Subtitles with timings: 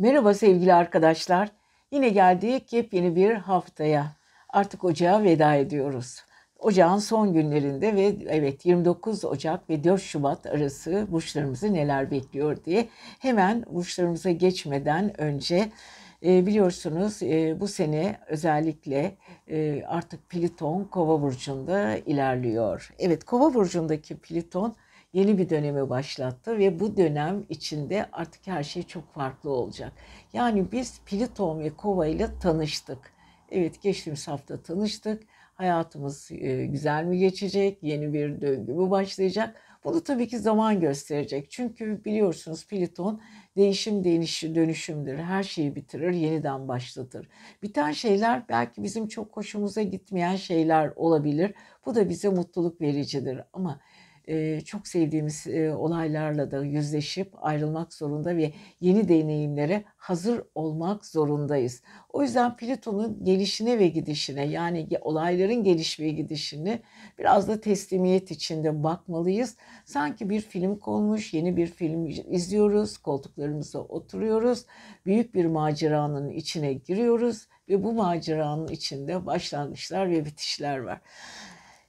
[0.00, 1.48] Merhaba sevgili arkadaşlar.
[1.90, 4.16] Yine geldik yepyeni bir haftaya.
[4.48, 6.24] Artık ocağa veda ediyoruz.
[6.58, 12.88] Ocağın son günlerinde ve evet 29 Ocak ve 4 Şubat arası burçlarımızı neler bekliyor diye
[13.18, 15.68] hemen burçlarımıza geçmeden önce
[16.24, 19.16] e, biliyorsunuz e, bu sene özellikle
[19.50, 22.94] e, artık Pliton Kova burcunda ilerliyor.
[22.98, 24.76] Evet Kova burcundaki Pliton
[25.12, 29.92] yeni bir dönemi başlattı ve bu dönem içinde artık her şey çok farklı olacak.
[30.32, 33.12] Yani biz Pliton ve Kova ile tanıştık.
[33.50, 35.22] Evet geçtiğimiz hafta tanıştık.
[35.54, 37.78] Hayatımız e, güzel mi geçecek?
[37.82, 39.56] Yeni bir döngü mü başlayacak?
[39.84, 41.50] Bunu tabii ki zaman gösterecek.
[41.50, 43.20] Çünkü biliyorsunuz Pliton
[43.56, 45.18] değişim değişi dönüşümdür.
[45.18, 47.28] Her şeyi bitirir, yeniden başlatır.
[47.62, 51.54] Biten şeyler belki bizim çok hoşumuza gitmeyen şeyler olabilir.
[51.86, 53.40] Bu da bize mutluluk vericidir.
[53.52, 53.80] Ama
[54.64, 61.82] çok sevdiğimiz olaylarla da yüzleşip ayrılmak zorunda ve yeni deneyimlere hazır olmak zorundayız.
[62.12, 66.82] O yüzden Plüton'un gelişine ve gidişine yani olayların geliş ve gidişini
[67.18, 69.56] biraz da teslimiyet içinde bakmalıyız.
[69.84, 74.66] Sanki bir film konmuş, yeni bir film izliyoruz, koltuklarımıza oturuyoruz,
[75.06, 81.00] büyük bir maceranın içine giriyoruz ve bu maceranın içinde başlangıçlar ve bitişler var.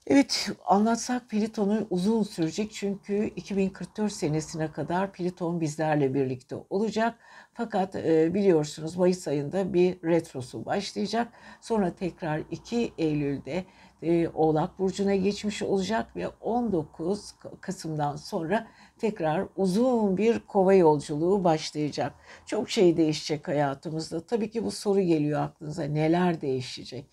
[0.07, 7.15] Evet anlatsak Pliton'u uzun sürecek çünkü 2044 senesine kadar Pliton bizlerle birlikte olacak.
[7.53, 11.27] Fakat e, biliyorsunuz Mayıs ayında bir retrosu başlayacak.
[11.61, 13.65] Sonra tekrar 2 Eylül'de
[14.01, 22.13] e, Oğlak Burcu'na geçmiş olacak ve 19 Kasım'dan sonra tekrar uzun bir kova yolculuğu başlayacak.
[22.45, 24.25] Çok şey değişecek hayatımızda.
[24.25, 27.05] Tabii ki bu soru geliyor aklınıza neler değişecek?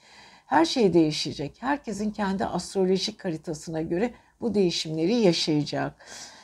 [0.49, 1.57] Her şey değişecek.
[1.61, 5.95] Herkesin kendi astrolojik haritasına göre bu değişimleri yaşayacak.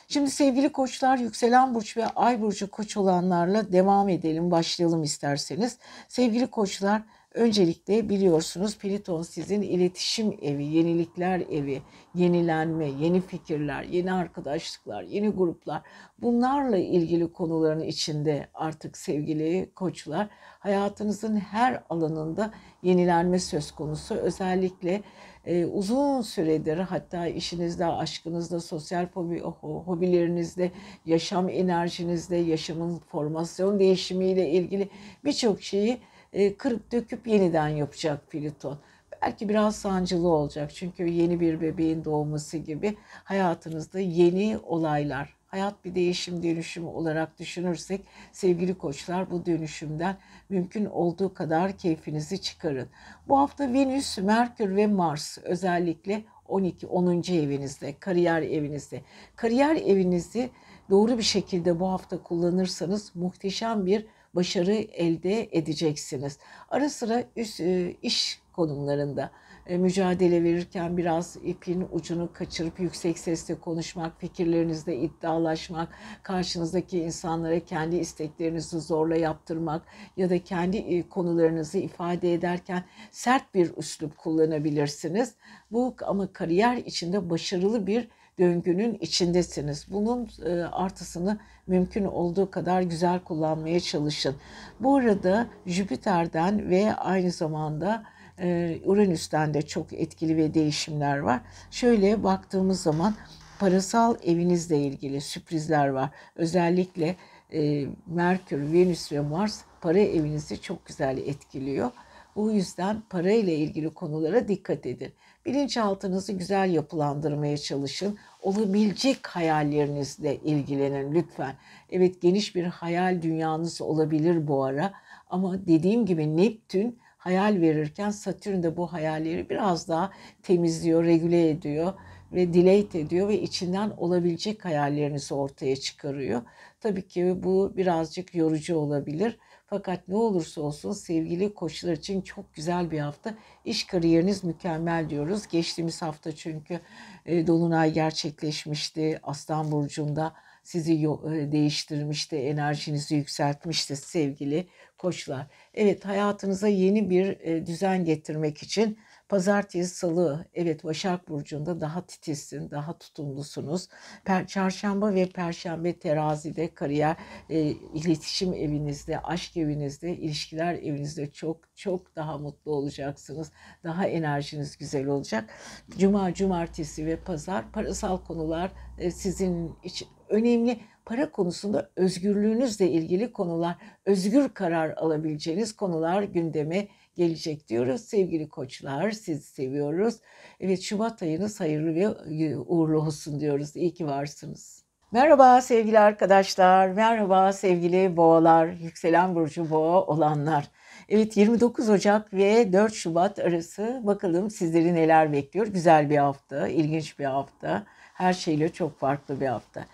[0.07, 4.51] Şimdi sevgili koçlar yükselen burç ve ay burcu koç olanlarla devam edelim.
[4.51, 5.77] Başlayalım isterseniz.
[6.07, 7.01] Sevgili koçlar
[7.35, 11.81] Öncelikle biliyorsunuz Pliton sizin iletişim evi, yenilikler evi,
[12.13, 15.81] yenilenme, yeni fikirler, yeni arkadaşlıklar, yeni gruplar
[16.21, 20.29] bunlarla ilgili konuların içinde artık sevgili koçlar
[20.59, 22.53] hayatınızın her alanında
[22.83, 24.15] yenilenme söz konusu.
[24.15, 25.01] Özellikle
[25.45, 30.71] e, uzun süredir hatta işinizde, aşkınızda, sosyal hobi, hobilerinizde,
[31.05, 34.89] yaşam enerjinizde, yaşamın formasyon değişimiyle ilgili
[35.25, 35.99] birçok şeyi
[36.35, 38.77] e, kırıp döküp yeniden yapacak Plüton.
[39.21, 45.95] Belki biraz sancılı olacak çünkü yeni bir bebeğin doğması gibi hayatınızda yeni olaylar, hayat bir
[45.95, 48.01] değişim dönüşüm olarak düşünürsek
[48.31, 50.17] sevgili koçlar bu dönüşümden
[50.49, 52.87] mümkün olduğu kadar keyfinizi çıkarın.
[53.27, 57.23] Bu hafta Venüs, Merkür ve Mars özellikle 12 10.
[57.31, 59.01] evinizde, kariyer evinizde.
[59.35, 60.49] Kariyer evinizi
[60.89, 66.37] doğru bir şekilde bu hafta kullanırsanız muhteşem bir başarı elde edeceksiniz.
[66.69, 69.31] Ara sıra üst, e, iş konumlarında
[69.67, 75.89] e, mücadele verirken biraz ipin ucunu kaçırıp yüksek sesle konuşmak, fikirlerinizde iddialaşmak,
[76.23, 79.81] karşınızdaki insanlara kendi isteklerinizi zorla yaptırmak
[80.17, 85.35] ya da kendi e, konularınızı ifade ederken sert bir üslup kullanabilirsiniz.
[85.71, 88.07] Bu ama kariyer içinde başarılı bir
[88.39, 89.85] döngünün içindesiniz.
[89.89, 94.35] Bunun e, artısını mümkün olduğu kadar güzel kullanmaya çalışın.
[94.79, 98.03] Bu arada Jüpiter'den ve aynı zamanda
[98.39, 101.41] e, Uranüs'ten de çok etkili ve değişimler var.
[101.71, 103.15] Şöyle baktığımız zaman
[103.59, 106.09] parasal evinizle ilgili sürprizler var.
[106.35, 107.15] Özellikle
[107.53, 111.91] e, Merkür, Venüs ve Mars para evinizi çok güzel etkiliyor.
[112.35, 115.11] Bu yüzden para ile ilgili konulara dikkat edin.
[115.45, 118.17] Bilinçaltınızı güzel yapılandırmaya çalışın.
[118.41, 121.55] Olabilecek hayallerinizle ilgilenin lütfen.
[121.89, 124.93] Evet geniş bir hayal dünyanız olabilir bu ara
[125.29, 130.11] ama dediğim gibi Neptün hayal verirken Satürn de bu hayalleri biraz daha
[130.43, 131.93] temizliyor, regüle ediyor
[132.31, 136.41] ve delete ediyor ve içinden olabilecek hayallerinizi ortaya çıkarıyor.
[136.79, 139.37] Tabii ki bu birazcık yorucu olabilir
[139.67, 143.33] fakat ne olursa olsun sevgili koçlar için çok güzel bir hafta.
[143.65, 145.47] İş kariyeriniz mükemmel diyoruz.
[145.47, 146.79] Geçtiğimiz hafta çünkü
[147.25, 150.33] e, Dolunay gerçekleşmişti Aslan Burcu'nda
[150.63, 154.67] sizi e, değiştirmişti, enerjinizi yükseltmişti sevgili
[154.97, 155.47] koçlar.
[155.73, 158.97] Evet hayatınıza yeni bir e, düzen getirmek için
[159.29, 163.87] Pazartesi, salı evet Başak Burcu'nda daha titizsin, daha tutumlusunuz.
[164.25, 167.15] Per Çarşamba ve Perşembe terazide kariyer,
[167.49, 173.51] e, iletişim evinizde, aşk evinizde, ilişkiler evinizde çok çok daha mutlu olacaksınız.
[173.83, 175.49] Daha enerjiniz güzel olacak.
[175.97, 183.75] Cuma, cumartesi ve pazar parasal konular e, sizin için önemli para konusunda özgürlüğünüzle ilgili konular,
[184.05, 188.01] özgür karar alabileceğiniz konular gündeme gelecek diyoruz.
[188.01, 190.15] Sevgili koçlar sizi seviyoruz.
[190.59, 193.75] Evet Şubat ayınız hayırlı ve uğurlu olsun diyoruz.
[193.75, 194.85] İyi ki varsınız.
[195.11, 200.71] Merhaba sevgili arkadaşlar, merhaba sevgili boğalar, yükselen burcu boğa olanlar.
[201.09, 205.67] Evet 29 Ocak ve 4 Şubat arası bakalım sizleri neler bekliyor.
[205.67, 207.83] Güzel bir hafta, ilginç bir hafta.
[208.13, 209.85] Her şeyle çok farklı bir hafta.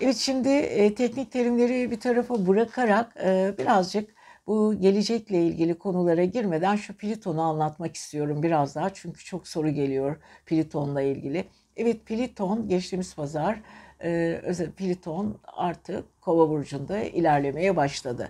[0.00, 6.76] Evet şimdi e, teknik terimleri bir tarafa bırakarak e, birazcık bu gelecekle ilgili konulara girmeden
[6.76, 8.94] şu Pliton'u anlatmak istiyorum biraz daha.
[8.94, 10.16] Çünkü çok soru geliyor
[10.46, 11.44] Pliton'la ilgili.
[11.76, 13.60] Evet Pliton geçtiğimiz pazar
[14.04, 18.28] e, Pliton artık Kova burcunda ilerlemeye başladı.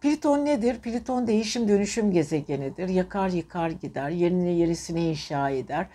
[0.00, 0.78] Pliton nedir?
[0.78, 2.88] Pliton değişim dönüşüm gezegenidir.
[2.88, 5.86] Yakar yıkar gider, yerine yerisini inşa eder.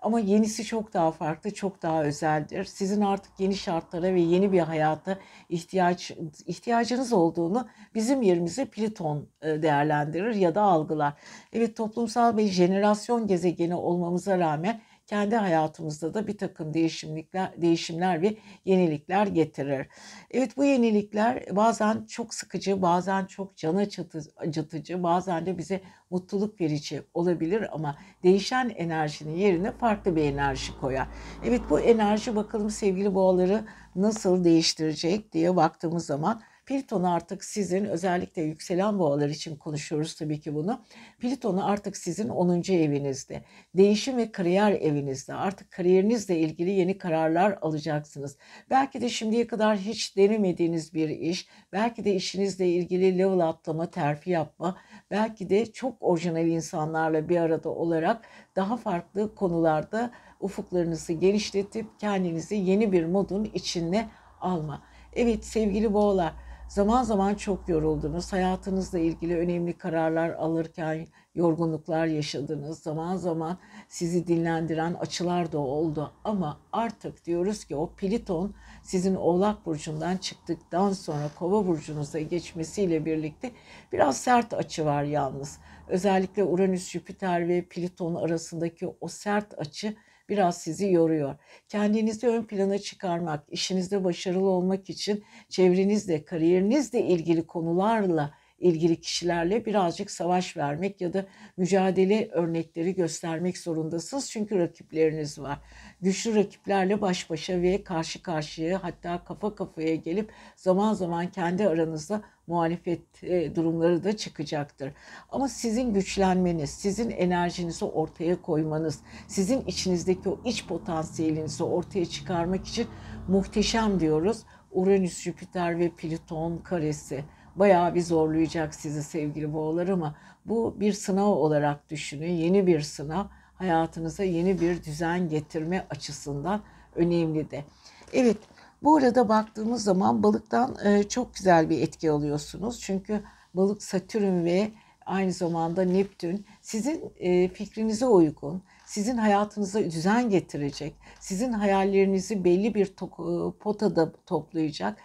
[0.00, 2.64] Ama yenisi çok daha farklı, çok daha özeldir.
[2.64, 6.10] Sizin artık yeni şartlara ve yeni bir hayata ihtiyaç
[6.46, 11.12] ihtiyacınız olduğunu bizim yerimize Plüton e, değerlendirir ya da algılar.
[11.52, 18.36] Evet toplumsal bir jenerasyon gezegeni olmamıza rağmen kendi hayatımızda da bir takım değişimlikler, değişimler ve
[18.64, 19.86] yenilikler getirir.
[20.30, 23.88] Evet bu yenilikler bazen çok sıkıcı, bazen çok can
[24.36, 25.80] acıtıcı, bazen de bize
[26.10, 31.08] mutluluk verici olabilir ama değişen enerjinin yerine farklı bir enerji koyar.
[31.44, 33.64] Evet bu enerji bakalım sevgili boğaları
[33.96, 40.54] nasıl değiştirecek diye baktığımız zaman Plüton artık sizin özellikle yükselen boğalar için konuşuyoruz tabii ki
[40.54, 40.80] bunu.
[41.18, 42.72] Plüton artık sizin 10.
[42.72, 43.44] evinizde.
[43.74, 45.34] Değişim ve kariyer evinizde.
[45.34, 48.36] Artık kariyerinizle ilgili yeni kararlar alacaksınız.
[48.70, 54.30] Belki de şimdiye kadar hiç denemediğiniz bir iş, belki de işinizle ilgili level atlama, terfi
[54.30, 54.76] yapma,
[55.10, 58.22] belki de çok orijinal insanlarla bir arada olarak
[58.56, 60.10] daha farklı konularda
[60.40, 64.08] ufuklarınızı genişletip kendinizi yeni bir modun içine
[64.40, 64.82] alma.
[65.12, 68.32] Evet sevgili boğalar Zaman zaman çok yoruldunuz.
[68.32, 72.78] Hayatınızla ilgili önemli kararlar alırken yorgunluklar yaşadınız.
[72.78, 73.58] Zaman zaman
[73.88, 76.12] sizi dinlendiren açılar da oldu.
[76.24, 83.50] Ama artık diyoruz ki o Pliton sizin Oğlak Burcu'ndan çıktıktan sonra Kova Burcu'nuza geçmesiyle birlikte
[83.92, 85.58] biraz sert açı var yalnız.
[85.88, 89.96] Özellikle Uranüs, Jüpiter ve Pliton arasındaki o sert açı
[90.28, 91.36] biraz sizi yoruyor.
[91.68, 100.10] Kendinizi ön plana çıkarmak, işinizde başarılı olmak için çevrenizle, kariyerinizle ilgili konularla ilgili kişilerle birazcık
[100.10, 101.26] savaş vermek ya da
[101.56, 104.30] mücadele örnekleri göstermek zorundasınız.
[104.30, 105.58] Çünkü rakipleriniz var.
[106.00, 112.22] Güçlü rakiplerle baş başa ve karşı karşıya hatta kafa kafaya gelip zaman zaman kendi aranızda
[112.46, 114.92] muhalefet e, durumları da çıkacaktır.
[115.30, 122.86] Ama sizin güçlenmeniz, sizin enerjinizi ortaya koymanız, sizin içinizdeki o iç potansiyelinizi ortaya çıkarmak için
[123.28, 124.42] muhteşem diyoruz.
[124.70, 127.24] Uranüs, Jüpiter ve Plüton karesi
[127.56, 130.14] bayağı bir zorlayacak sizi sevgili boğalar ama
[130.46, 132.32] bu bir sınav olarak düşünün.
[132.32, 133.24] Yeni bir sınav
[133.54, 136.60] hayatınıza yeni bir düzen getirme açısından
[136.96, 137.64] önemli de.
[138.12, 138.36] Evet
[138.82, 142.80] bu arada baktığımız zaman balıktan e, çok güzel bir etki alıyorsunuz.
[142.80, 143.22] Çünkü
[143.54, 144.70] balık Satürn ve
[145.06, 152.86] aynı zamanda Neptün sizin e, fikrinize uygun, sizin hayatınıza düzen getirecek, sizin hayallerinizi belli bir
[152.86, 154.98] e, potada toplayacak,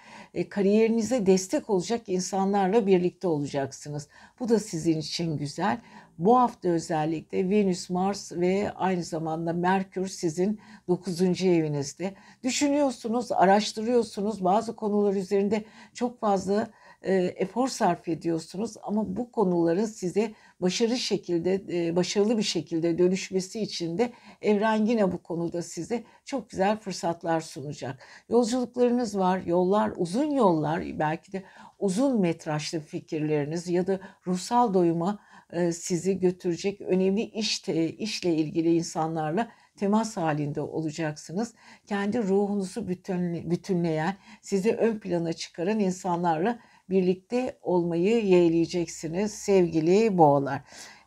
[0.50, 4.08] kariyerinize destek olacak insanlarla birlikte olacaksınız.
[4.40, 5.82] Bu da sizin için güzel.
[6.18, 11.22] Bu hafta özellikle Venüs, Mars ve aynı zamanda Merkür sizin 9.
[11.44, 12.14] evinizde.
[12.44, 16.68] Düşünüyorsunuz, araştırıyorsunuz, bazı konular üzerinde çok fazla
[17.02, 23.62] e, efor sarf ediyorsunuz ama bu konuların size başarılı şekilde e, başarılı bir şekilde dönüşmesi
[23.62, 28.08] için de evren yine bu konuda size çok güzel fırsatlar sunacak.
[28.30, 31.44] Yolculuklarınız var, yollar, uzun yollar, belki de
[31.80, 35.20] uzun metrajlı fikirleriniz ya da ruhsal doyuma
[35.52, 41.54] e, sizi götürecek önemli iş işle ilgili insanlarla temas halinde olacaksınız.
[41.86, 46.60] Kendi ruhunuzu bütünleyen, sizi ön plana çıkaran insanlarla
[46.92, 50.62] birlikte olmayı yeğleyeceksiniz sevgili boğalar.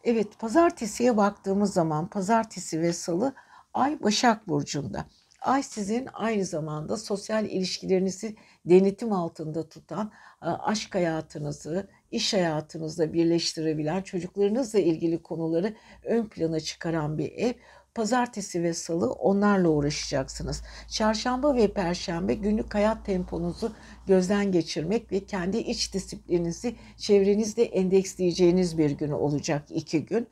[0.05, 3.35] Evet pazartesiye baktığımız zaman pazartesi ve salı
[3.75, 5.05] ay Başak Burcu'nda.
[5.41, 8.37] Ay sizin aynı zamanda sosyal ilişkilerinizi
[8.67, 15.75] denetim altında tutan, aşk hayatınızı, iş hayatınızda birleştirebilen, çocuklarınızla ilgili konuları
[16.05, 17.53] ön plana çıkaran bir ev.
[17.95, 20.63] Pazartesi ve salı onlarla uğraşacaksınız.
[20.89, 23.73] Çarşamba ve perşembe günlük hayat temponuzu
[24.07, 30.29] gözden geçirmek ve kendi iç disiplininizi çevrenizde endeksleyeceğiniz bir gün olacak iki gün.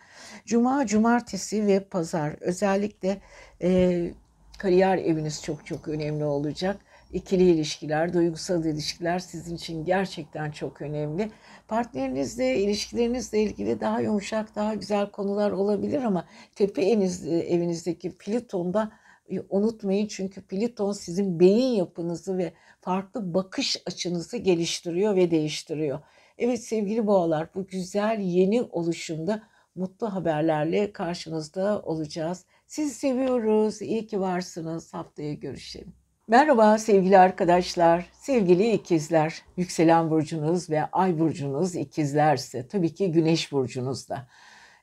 [0.47, 3.21] Cuma, cumartesi ve pazar özellikle
[3.62, 4.11] e,
[4.59, 6.76] kariyer eviniz çok çok önemli olacak.
[7.12, 11.31] İkili ilişkiler, duygusal ilişkiler sizin için gerçekten çok önemli.
[11.69, 18.92] Partnerinizle, ilişkilerinizle ilgili daha yumuşak, daha güzel konular olabilir ama tepe evinizdeki Plüton'da
[19.31, 25.99] e, unutmayın çünkü Plüton sizin beyin yapınızı ve farklı bakış açınızı geliştiriyor ve değiştiriyor.
[26.38, 29.42] Evet sevgili boğalar bu güzel yeni oluşumda
[29.75, 32.47] mutlu haberlerle karşınızda olacağız.
[32.66, 33.83] Sizi seviyoruz.
[33.83, 34.95] İyi ki varsınız.
[34.95, 36.01] Haftaya görüşelim.
[36.32, 39.42] Merhaba sevgili arkadaşlar, sevgili ikizler.
[39.56, 44.28] Yükselen burcunuz ve ay burcunuz ikizlerse tabii ki güneş burcunuzda.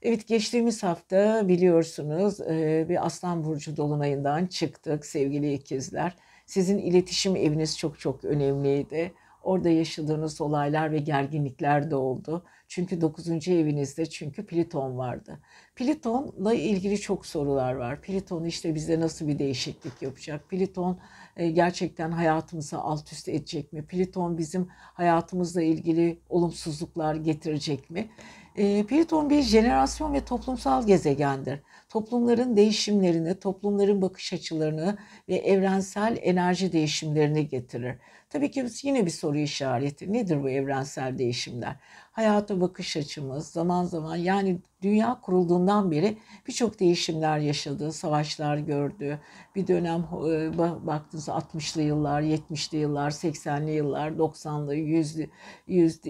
[0.02, 6.16] Evet geçtiğimiz hafta biliyorsunuz e, bir aslan burcu dolunayından çıktık sevgili ikizler.
[6.46, 9.14] Sizin iletişim eviniz çok çok önemliydi.
[9.44, 12.44] Orada yaşadığınız olaylar ve gerginlikler de oldu.
[12.68, 13.48] Çünkü 9.
[13.48, 15.40] evinizde çünkü Pliton vardı.
[15.76, 18.02] Pliton'la ilgili çok sorular var.
[18.02, 20.50] Pliton işte bize nasıl bir değişiklik yapacak?
[20.50, 21.00] Pliton
[21.48, 23.86] gerçekten hayatımızı alt üst edecek mi?
[23.86, 28.10] Pliton bizim hayatımızla ilgili olumsuzluklar getirecek mi?
[28.56, 31.60] E, Pliton bir jenerasyon ve toplumsal gezegendir.
[31.90, 34.98] Toplumların değişimlerini, toplumların bakış açılarını
[35.30, 37.96] ve evrensel enerji değişimlerini getirir.
[38.30, 40.14] Tabii ki yine bir soru işareti.
[40.14, 41.76] Nedir bu evrensel değişimler?
[42.12, 46.18] Hayata bakış açımız zaman zaman yani dünya kurulduğundan beri
[46.48, 49.20] birçok değişimler yaşadı, savaşlar gördü.
[49.56, 55.30] Bir dönem e, baktınız 60'lı yıllar, 70'li yıllar, 80'li yıllar, 90'lı, 100'lü
[55.68, 56.04] 100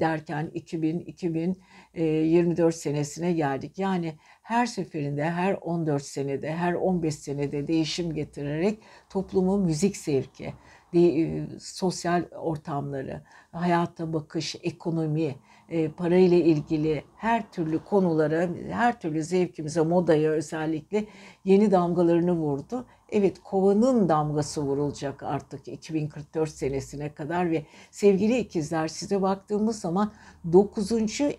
[0.00, 3.78] derken 2000 2024 senesine geldik.
[3.78, 4.14] Yani
[4.48, 8.78] her seferinde her 14 senede, her 15 senede değişim getirerek
[9.10, 10.54] toplumu müzik sevki,
[10.94, 15.34] e, sosyal ortamları, hayata bakış, ekonomi,
[15.68, 21.04] e, parayla ilgili her türlü konulara, her türlü zevkimize, modaya özellikle
[21.44, 22.86] yeni damgalarını vurdu.
[23.10, 30.12] Evet kovanın damgası vurulacak artık 2044 senesine kadar ve sevgili ikizler size baktığımız zaman
[30.52, 30.92] 9.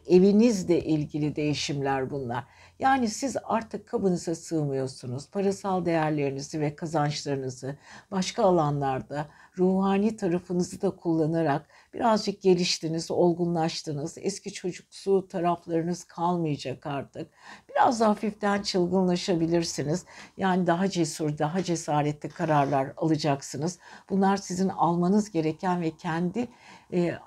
[0.07, 2.43] evinizle ilgili değişimler bunlar.
[2.79, 5.29] Yani siz artık kabınıza sığmıyorsunuz.
[5.29, 7.75] Parasal değerlerinizi ve kazançlarınızı
[8.11, 14.17] başka alanlarda ruhani tarafınızı da kullanarak birazcık geliştiniz, olgunlaştınız.
[14.17, 17.31] Eski çocuksu taraflarınız kalmayacak artık.
[17.69, 20.05] Biraz hafiften çılgınlaşabilirsiniz.
[20.37, 23.79] Yani daha cesur, daha cesaretli kararlar alacaksınız.
[24.09, 26.47] Bunlar sizin almanız gereken ve kendi
[26.93, 27.17] e,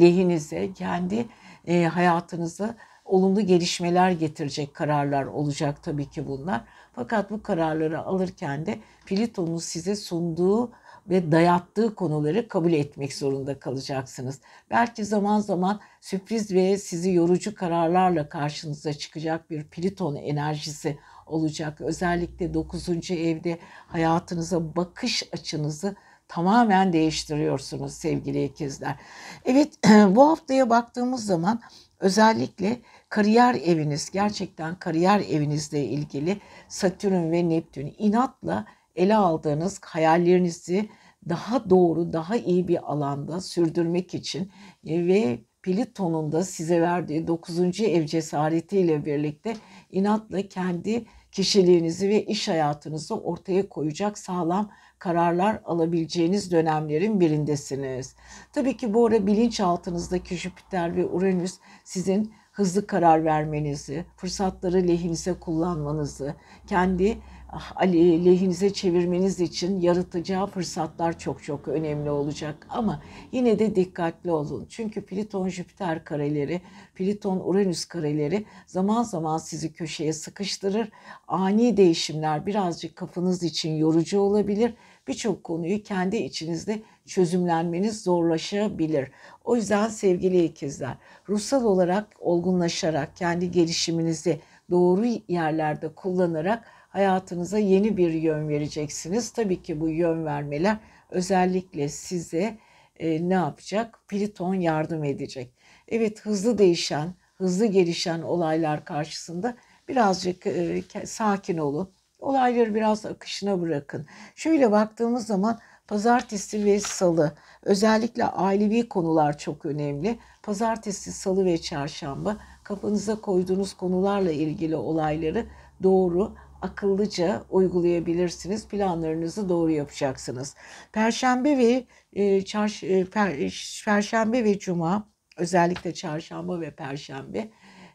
[0.00, 1.26] lehinize, kendi
[1.66, 2.76] e, hayatınıza
[3.06, 6.64] olumlu gelişmeler getirecek kararlar olacak tabii ki bunlar.
[6.92, 10.72] Fakat bu kararları alırken de Plüton'un size sunduğu
[11.10, 14.40] ve dayattığı konuları kabul etmek zorunda kalacaksınız.
[14.70, 21.80] Belki zaman zaman sürpriz ve sizi yorucu kararlarla karşınıza çıkacak bir Plüton enerjisi olacak.
[21.80, 23.10] Özellikle 9.
[23.10, 25.96] evde hayatınıza bakış açınızı
[26.28, 28.96] tamamen değiştiriyorsunuz sevgili ikizler.
[29.44, 31.60] Evet bu haftaya baktığımız zaman
[32.00, 32.80] özellikle
[33.16, 40.88] kariyer eviniz gerçekten kariyer evinizle ilgili Satürn ve Neptün inatla ele aldığınız hayallerinizi
[41.28, 44.52] daha doğru, daha iyi bir alanda sürdürmek için
[44.86, 47.80] e, ve Plüton'un da size verdiği 9.
[47.80, 49.56] ev cesaretiyle birlikte
[49.90, 58.16] inatla kendi kişiliğinizi ve iş hayatınızı ortaya koyacak sağlam kararlar alabileceğiniz dönemlerin birindesiniz.
[58.52, 66.34] Tabii ki bu ara bilinçaltınızdaki Jüpiter ve Uranüs sizin hızlı karar vermenizi, fırsatları lehinize kullanmanızı,
[66.66, 72.66] kendi ah, lehinize çevirmeniz için yaratacağı fırsatlar çok çok önemli olacak.
[72.70, 74.66] Ama yine de dikkatli olun.
[74.68, 76.60] Çünkü Plüton Jüpiter kareleri,
[76.94, 80.88] Plüton Uranüs kareleri zaman zaman sizi köşeye sıkıştırır.
[81.28, 84.74] Ani değişimler birazcık kafanız için yorucu olabilir.
[85.08, 89.10] Birçok konuyu kendi içinizde çözümlenmeniz zorlaşabilir.
[89.44, 90.96] O yüzden sevgili ikizler,
[91.28, 99.30] ruhsal olarak olgunlaşarak kendi gelişiminizi doğru yerlerde kullanarak hayatınıza yeni bir yön vereceksiniz.
[99.30, 100.76] Tabii ki bu yön vermeler
[101.10, 102.58] özellikle size
[102.98, 103.98] e, ne yapacak?
[104.08, 105.52] Pliton yardım edecek.
[105.88, 109.56] Evet hızlı değişen, hızlı gelişen olaylar karşısında
[109.88, 111.95] birazcık e, sakin olun.
[112.26, 114.06] Olayları biraz akışına bırakın.
[114.34, 120.18] Şöyle baktığımız zaman Pazartesi ve salı özellikle ailevi konular çok önemli.
[120.42, 125.46] Pazartesi, salı ve çarşamba kafanıza koyduğunuz konularla ilgili olayları
[125.82, 128.68] doğru, akıllıca uygulayabilirsiniz.
[128.68, 130.54] Planlarınızı doğru yapacaksınız.
[130.92, 133.52] Perşembe ve e, çarş, e, per,
[133.84, 137.50] Perşembe ve Cuma özellikle çarşamba ve perşembe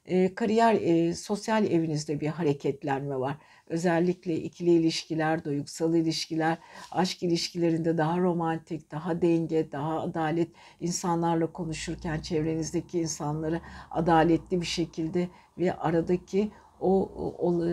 [0.06, 3.38] e, kariyer sosyal evinizde bir hareketlenme var.
[3.72, 6.58] Özellikle ikili ilişkiler, duygusal ilişkiler,
[6.92, 10.50] aşk ilişkilerinde daha romantik, daha denge, daha adalet
[10.80, 13.62] insanlarla konuşurken çevrenizdeki insanları
[13.92, 17.66] adaletli bir şekilde ve aradaki o, o, o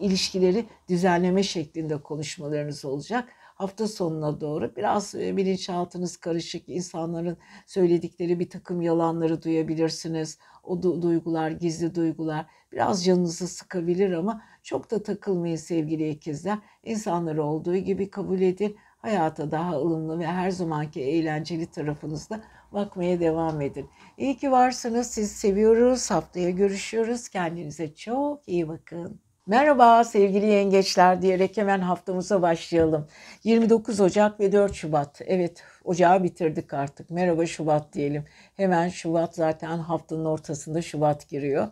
[0.00, 8.82] ilişkileri düzenleme şeklinde konuşmalarınız olacak hafta sonuna doğru biraz bilinçaltınız karışık insanların söyledikleri bir takım
[8.82, 10.38] yalanları duyabilirsiniz.
[10.62, 16.58] O du- duygular, gizli duygular biraz canınızı sıkabilir ama çok da takılmayın sevgili ikizler.
[16.84, 18.76] İnsanları olduğu gibi kabul edin.
[18.96, 23.90] Hayata daha ılımlı ve her zamanki eğlenceli tarafınızda bakmaya devam edin.
[24.18, 25.06] İyi ki varsınız.
[25.06, 26.10] Sizi seviyoruz.
[26.10, 27.28] Haftaya görüşüyoruz.
[27.28, 29.23] Kendinize çok iyi bakın.
[29.46, 33.08] Merhaba sevgili yengeçler diyerek hemen haftamıza başlayalım.
[33.44, 35.20] 29 Ocak ve 4 Şubat.
[35.26, 37.10] Evet ocağı bitirdik artık.
[37.10, 38.24] Merhaba Şubat diyelim.
[38.56, 41.68] Hemen Şubat zaten haftanın ortasında Şubat giriyor.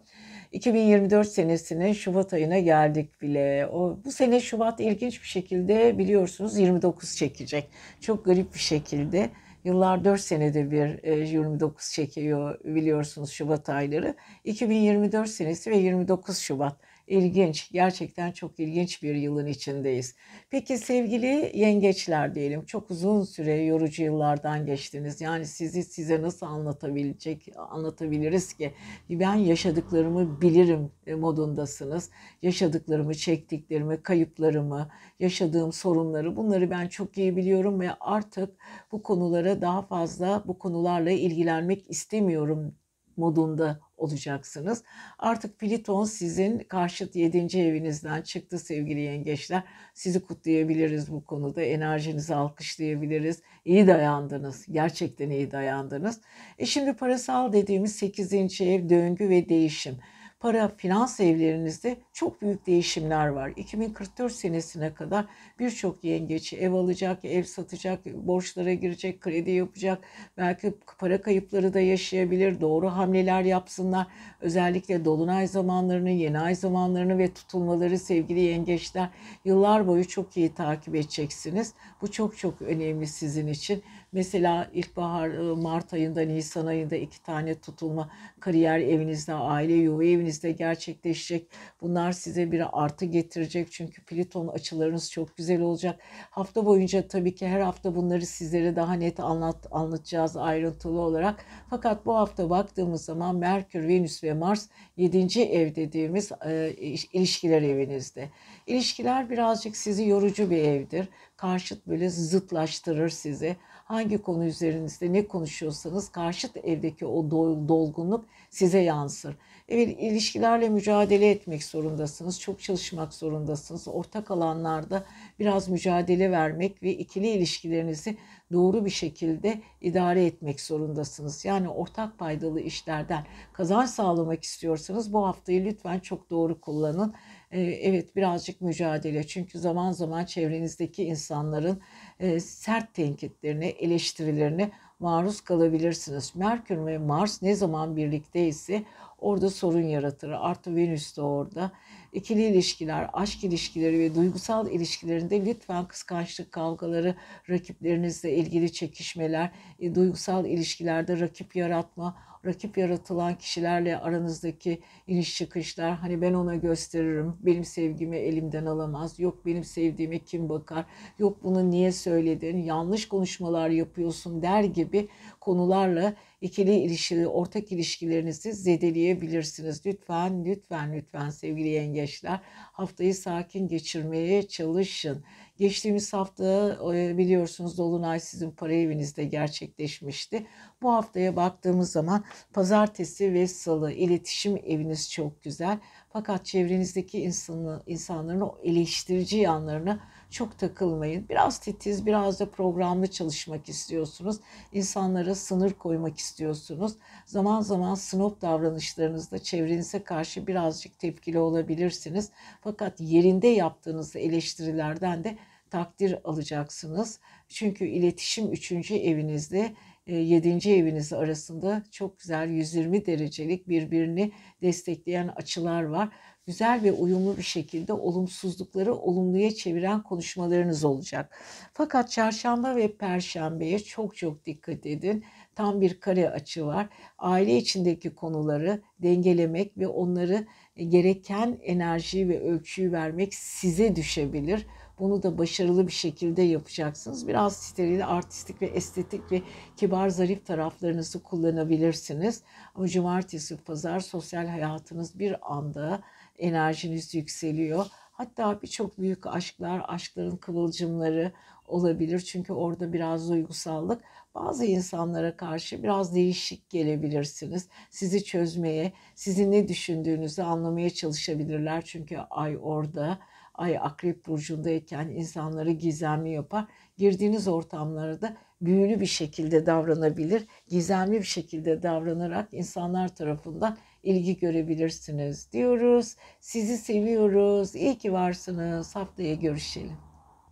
[0.53, 3.69] 2024 senesinin Şubat ayına geldik bile.
[3.73, 7.69] O, bu sene Şubat ilginç bir şekilde biliyorsunuz 29 çekecek.
[8.01, 9.31] Çok garip bir şekilde.
[9.65, 14.15] Yıllar 4 senede bir 29 e, çekiyor biliyorsunuz Şubat ayları.
[14.45, 16.77] 2024 senesi ve 29 Şubat.
[17.07, 20.17] İlginç, gerçekten çok ilginç bir yılın içindeyiz.
[20.51, 25.21] Peki sevgili yengeçler diyelim, çok uzun süre yorucu yıllardan geçtiniz.
[25.21, 28.75] Yani sizi size nasıl anlatabilecek, anlatabiliriz ki?
[29.11, 32.11] Ben yaşadıklarımı bilirim modundasınız.
[32.43, 34.89] Yaşadıklarımı, çektiklerimi, kayıplarımı,
[35.21, 38.51] yaşadığım sorunları bunları ben çok iyi biliyorum ve artık
[38.93, 42.75] bu konulara daha fazla bu konularla ilgilenmek istemiyorum
[43.17, 44.83] modunda olacaksınız.
[45.19, 47.59] Artık Pliton sizin karşıt 7.
[47.59, 49.63] evinizden çıktı sevgili yengeçler.
[49.95, 51.63] Sizi kutlayabiliriz bu konuda.
[51.63, 53.43] Enerjinizi alkışlayabiliriz.
[53.65, 54.67] İyi dayandınız.
[54.71, 56.21] Gerçekten iyi dayandınız.
[56.59, 58.33] E şimdi parasal dediğimiz 8.
[58.61, 59.99] ev döngü ve değişim
[60.43, 63.53] para finans evlerinizde çok büyük değişimler var.
[63.57, 65.25] 2044 senesine kadar
[65.59, 69.99] birçok yengeç ev alacak, ev satacak, borçlara girecek, kredi yapacak.
[70.37, 72.61] Belki para kayıpları da yaşayabilir.
[72.61, 74.07] Doğru hamleler yapsınlar.
[74.41, 79.09] Özellikle dolunay zamanlarını, yeni ay zamanlarını ve tutulmaları sevgili yengeçler
[79.45, 81.75] yıllar boyu çok iyi takip edeceksiniz.
[82.01, 83.83] Bu çok çok önemli sizin için.
[84.13, 90.53] Mesela ilkbahar ıı, Mart ayında, Nisan ayında iki tane tutulma kariyer evinizde, aile yuva evinizde
[90.53, 91.49] gerçekleşecek.
[91.81, 96.01] Bunlar size bir artı getirecek çünkü Plüton açılarınız çok güzel olacak.
[96.31, 101.45] Hafta boyunca tabii ki her hafta bunları sizlere daha net anlat anlatacağız ayrıntılı olarak.
[101.71, 105.41] Fakat bu hafta baktığımız zaman Merkür, Venüs ve Mars 7.
[105.43, 106.75] ev dediğimiz e,
[107.13, 108.31] ilişkiler evinizde.
[108.67, 111.09] İlişkiler birazcık sizi yorucu bir evdir.
[111.37, 117.31] Karşıt böyle zıtlaştırır sizi hangi konu üzerinizde ne konuşuyorsanız karşıt evdeki o
[117.69, 119.37] dolgunluk size yansır.
[119.69, 122.41] Evet ilişkilerle mücadele etmek zorundasınız.
[122.41, 123.89] Çok çalışmak zorundasınız.
[123.89, 125.05] Ortak alanlarda
[125.39, 128.17] biraz mücadele vermek ve ikili ilişkilerinizi
[128.53, 131.45] doğru bir şekilde idare etmek zorundasınız.
[131.45, 137.15] Yani ortak faydalı işlerden kazanç sağlamak istiyorsanız bu haftayı lütfen çok doğru kullanın.
[137.53, 141.81] Ee, evet birazcık mücadele çünkü zaman zaman çevrenizdeki insanların
[142.21, 146.33] e, sert tenkitlerine, eleştirilerine maruz kalabilirsiniz.
[146.37, 148.85] Merkür ve Mars ne zaman birlikteyse
[149.19, 150.31] orada sorun yaratır.
[150.31, 151.73] Artı Venüs de orada.
[152.13, 157.15] İkili ilişkiler, aşk ilişkileri ve duygusal ilişkilerinde lütfen kıskançlık kavgaları,
[157.51, 166.23] rakiplerinizle ilgili çekişmeler, e, duygusal ilişkilerde rakip yaratma, rakip yaratılan kişilerle aranızdaki iniş çıkışlar hani
[166.23, 170.85] ben ona gösteririm benim sevgimi elimden alamaz yok benim sevdiğime kim bakar
[171.19, 175.09] yok bunu niye söyledin yanlış konuşmalar yapıyorsun der gibi
[175.41, 179.87] konularla ikili ilişkili ortak ilişkilerinizi zedeleyebilirsiniz.
[179.87, 182.41] Lütfen lütfen lütfen sevgili yengeçler
[182.73, 185.25] haftayı sakin geçirmeye çalışın.
[185.63, 190.47] Geçtiğimiz hafta e, biliyorsunuz Dolunay sizin para evinizde gerçekleşmişti.
[190.83, 195.79] Bu haftaya baktığımız zaman pazartesi ve salı iletişim eviniz çok güzel.
[196.13, 201.29] Fakat çevrenizdeki insanı, insanların o eleştirici yanlarına çok takılmayın.
[201.29, 204.37] Biraz titiz, biraz da programlı çalışmak istiyorsunuz.
[204.73, 206.93] İnsanlara sınır koymak istiyorsunuz.
[207.27, 212.31] Zaman zaman snob davranışlarınızda çevrenize karşı birazcık tepkili olabilirsiniz.
[212.61, 215.39] Fakat yerinde yaptığınız eleştirilerden de
[215.73, 217.21] takdir alacaksınız.
[217.49, 219.73] Çünkü iletişim üçüncü evinizde
[220.07, 220.49] 7.
[220.49, 224.33] E, eviniz arasında çok güzel 120 derecelik birbirini
[224.63, 226.09] destekleyen açılar var.
[226.47, 231.39] Güzel ve uyumlu bir şekilde olumsuzlukları olumluya çeviren konuşmalarınız olacak.
[231.73, 235.25] Fakat çarşamba ve perşembeye çok çok dikkat edin.
[235.55, 236.89] Tam bir kare açı var.
[237.19, 240.47] Aile içindeki konuları dengelemek ve onları
[240.89, 244.67] gereken enerjiyi ve ölçüyü vermek size düşebilir.
[245.03, 247.29] Bunu da başarılı bir şekilde yapacaksınız.
[247.29, 249.43] Biraz steril, artistik ve estetik ve
[249.77, 252.43] kibar, zarif taraflarınızı kullanabilirsiniz.
[252.75, 256.03] Ama cumartesi, pazar sosyal hayatınız bir anda
[256.39, 257.87] enerjiniz yükseliyor.
[258.13, 261.33] Hatta birçok büyük aşklar, aşkların kıvılcımları
[261.67, 262.21] olabilir.
[262.21, 264.03] Çünkü orada biraz duygusallık.
[264.35, 267.69] Bazı insanlara karşı biraz değişik gelebilirsiniz.
[267.91, 271.83] Sizi çözmeye, sizin ne düşündüğünüzü anlamaya çalışabilirler.
[271.85, 273.19] Çünkü ay orada
[273.63, 276.65] Ay akrep burcundayken insanları gizemli yapar.
[276.99, 280.47] Girdiğiniz ortamlarda büyülü bir şekilde davranabilir.
[280.69, 286.17] Gizemli bir şekilde davranarak insanlar tarafından ilgi görebilirsiniz diyoruz.
[286.41, 287.75] Sizi seviyoruz.
[287.75, 288.97] İyi ki varsınız.
[288.97, 289.97] Haftaya görüşelim.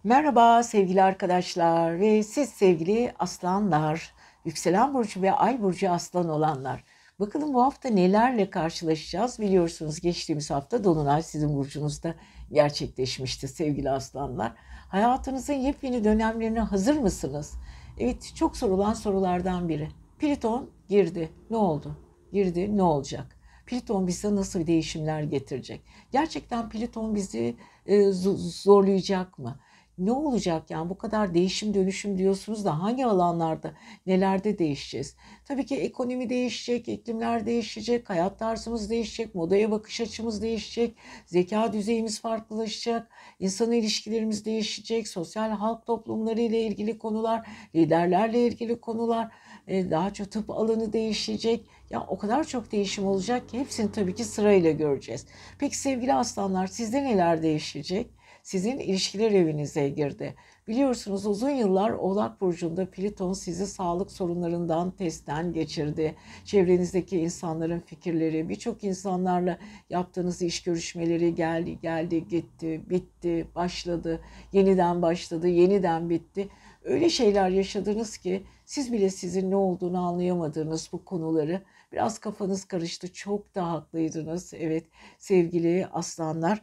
[0.04, 6.84] Merhaba sevgili arkadaşlar ve siz sevgili aslanlar, yükselen burcu ve ay burcu aslan olanlar.
[7.20, 12.14] Bakalım bu hafta nelerle karşılaşacağız biliyorsunuz geçtiğimiz hafta Dolunay sizin burcunuzda
[12.52, 14.52] gerçekleşmişti sevgili aslanlar.
[14.88, 17.54] Hayatınızın yepyeni dönemlerine hazır mısınız?
[17.98, 19.88] Evet çok sorulan sorulardan biri.
[20.18, 21.32] Pliton girdi.
[21.50, 21.96] Ne oldu?
[22.32, 22.76] Girdi.
[22.76, 23.36] Ne olacak?
[23.66, 25.80] Pliton bize nasıl değişimler getirecek?
[26.12, 29.60] Gerçekten Pliton bizi e, zorlayacak mı?
[30.00, 33.74] Ne olacak yani bu kadar değişim dönüşüm diyorsunuz da hangi alanlarda
[34.06, 35.16] nelerde değişeceğiz?
[35.44, 42.20] Tabii ki ekonomi değişecek, iklimler değişecek, hayat tarzımız değişecek, modaya bakış açımız değişecek, zeka düzeyimiz
[42.20, 49.32] farklılaşacak, insan ilişkilerimiz değişecek, sosyal halk toplumları ile ilgili konular, liderlerle ilgili konular,
[49.66, 51.66] e, daha çok tıp alanı değişecek.
[51.90, 55.26] Ya o kadar çok değişim olacak ki hepsini tabii ki sırayla göreceğiz.
[55.58, 58.19] Peki sevgili aslanlar sizde neler değişecek?
[58.50, 60.34] Sizin ilişkiler evinize girdi.
[60.68, 66.14] Biliyorsunuz uzun yıllar Oğlak Burcu'nda Plüton sizi sağlık sorunlarından testten geçirdi.
[66.44, 69.58] Çevrenizdeki insanların fikirleri, birçok insanlarla
[69.90, 74.20] yaptığınız iş görüşmeleri geldi, geldi, gitti, bitti, başladı,
[74.52, 76.48] yeniden başladı, yeniden bitti.
[76.84, 83.12] Öyle şeyler yaşadınız ki siz bile sizin ne olduğunu anlayamadığınız bu konuları biraz kafanız karıştı.
[83.12, 84.54] Çok da haklıydınız.
[84.54, 84.84] Evet
[85.18, 86.62] sevgili aslanlar.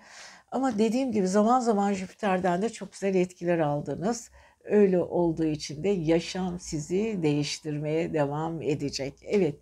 [0.51, 4.31] Ama dediğim gibi zaman zaman Jüpiter'den de çok güzel etkiler aldınız.
[4.63, 9.13] Öyle olduğu için de yaşam sizi değiştirmeye devam edecek.
[9.23, 9.55] Evet.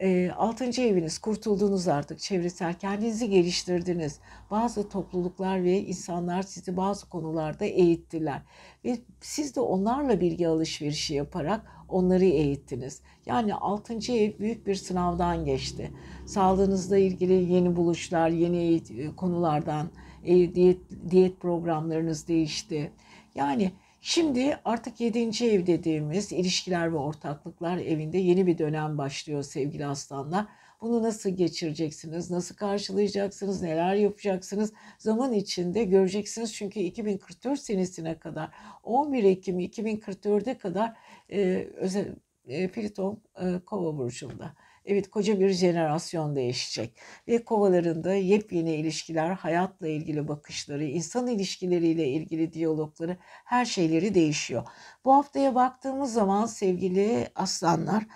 [0.00, 4.20] E, altıncı eviniz kurtuldunuz artık çevresel kendinizi geliştirdiniz.
[4.50, 8.42] Bazı topluluklar ve insanlar sizi bazı konularda eğittiler.
[8.84, 13.02] Ve siz de onlarla bilgi alışverişi yaparak onları eğittiniz.
[13.26, 15.92] Yani altıncı ev büyük bir sınavdan geçti.
[16.26, 18.82] Sağlığınızla ilgili yeni buluşlar, yeni
[19.16, 19.90] konulardan
[20.24, 20.78] e, diyet,
[21.10, 22.92] diyet programlarınız değişti.
[23.34, 29.86] Yani şimdi artık yedinci ev dediğimiz ilişkiler ve ortaklıklar evinde yeni bir dönem başlıyor sevgili
[29.86, 30.46] aslanlar.
[30.80, 36.54] Bunu nasıl geçireceksiniz, nasıl karşılayacaksınız, neler yapacaksınız zaman içinde göreceksiniz.
[36.54, 38.50] Çünkü 2044 senesine kadar
[38.82, 40.96] 11 Ekim 2044'e kadar
[41.32, 42.14] e, özel,
[42.46, 44.54] e, Plüton e, Kova burcunda.
[44.84, 52.52] Evet koca bir jenerasyon değişecek ve kovalarında yepyeni ilişkiler, hayatla ilgili bakışları, insan ilişkileriyle ilgili
[52.52, 54.62] diyalogları, her şeyleri değişiyor.
[55.04, 58.06] Bu haftaya baktığımız zaman sevgili aslanlar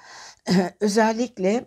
[0.80, 1.64] özellikle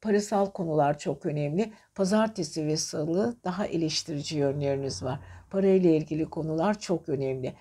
[0.00, 1.72] parasal konular çok önemli.
[1.94, 5.20] Pazartesi ve salı daha eleştirici yönleriniz var.
[5.50, 7.54] Parayla ilgili konular çok önemli.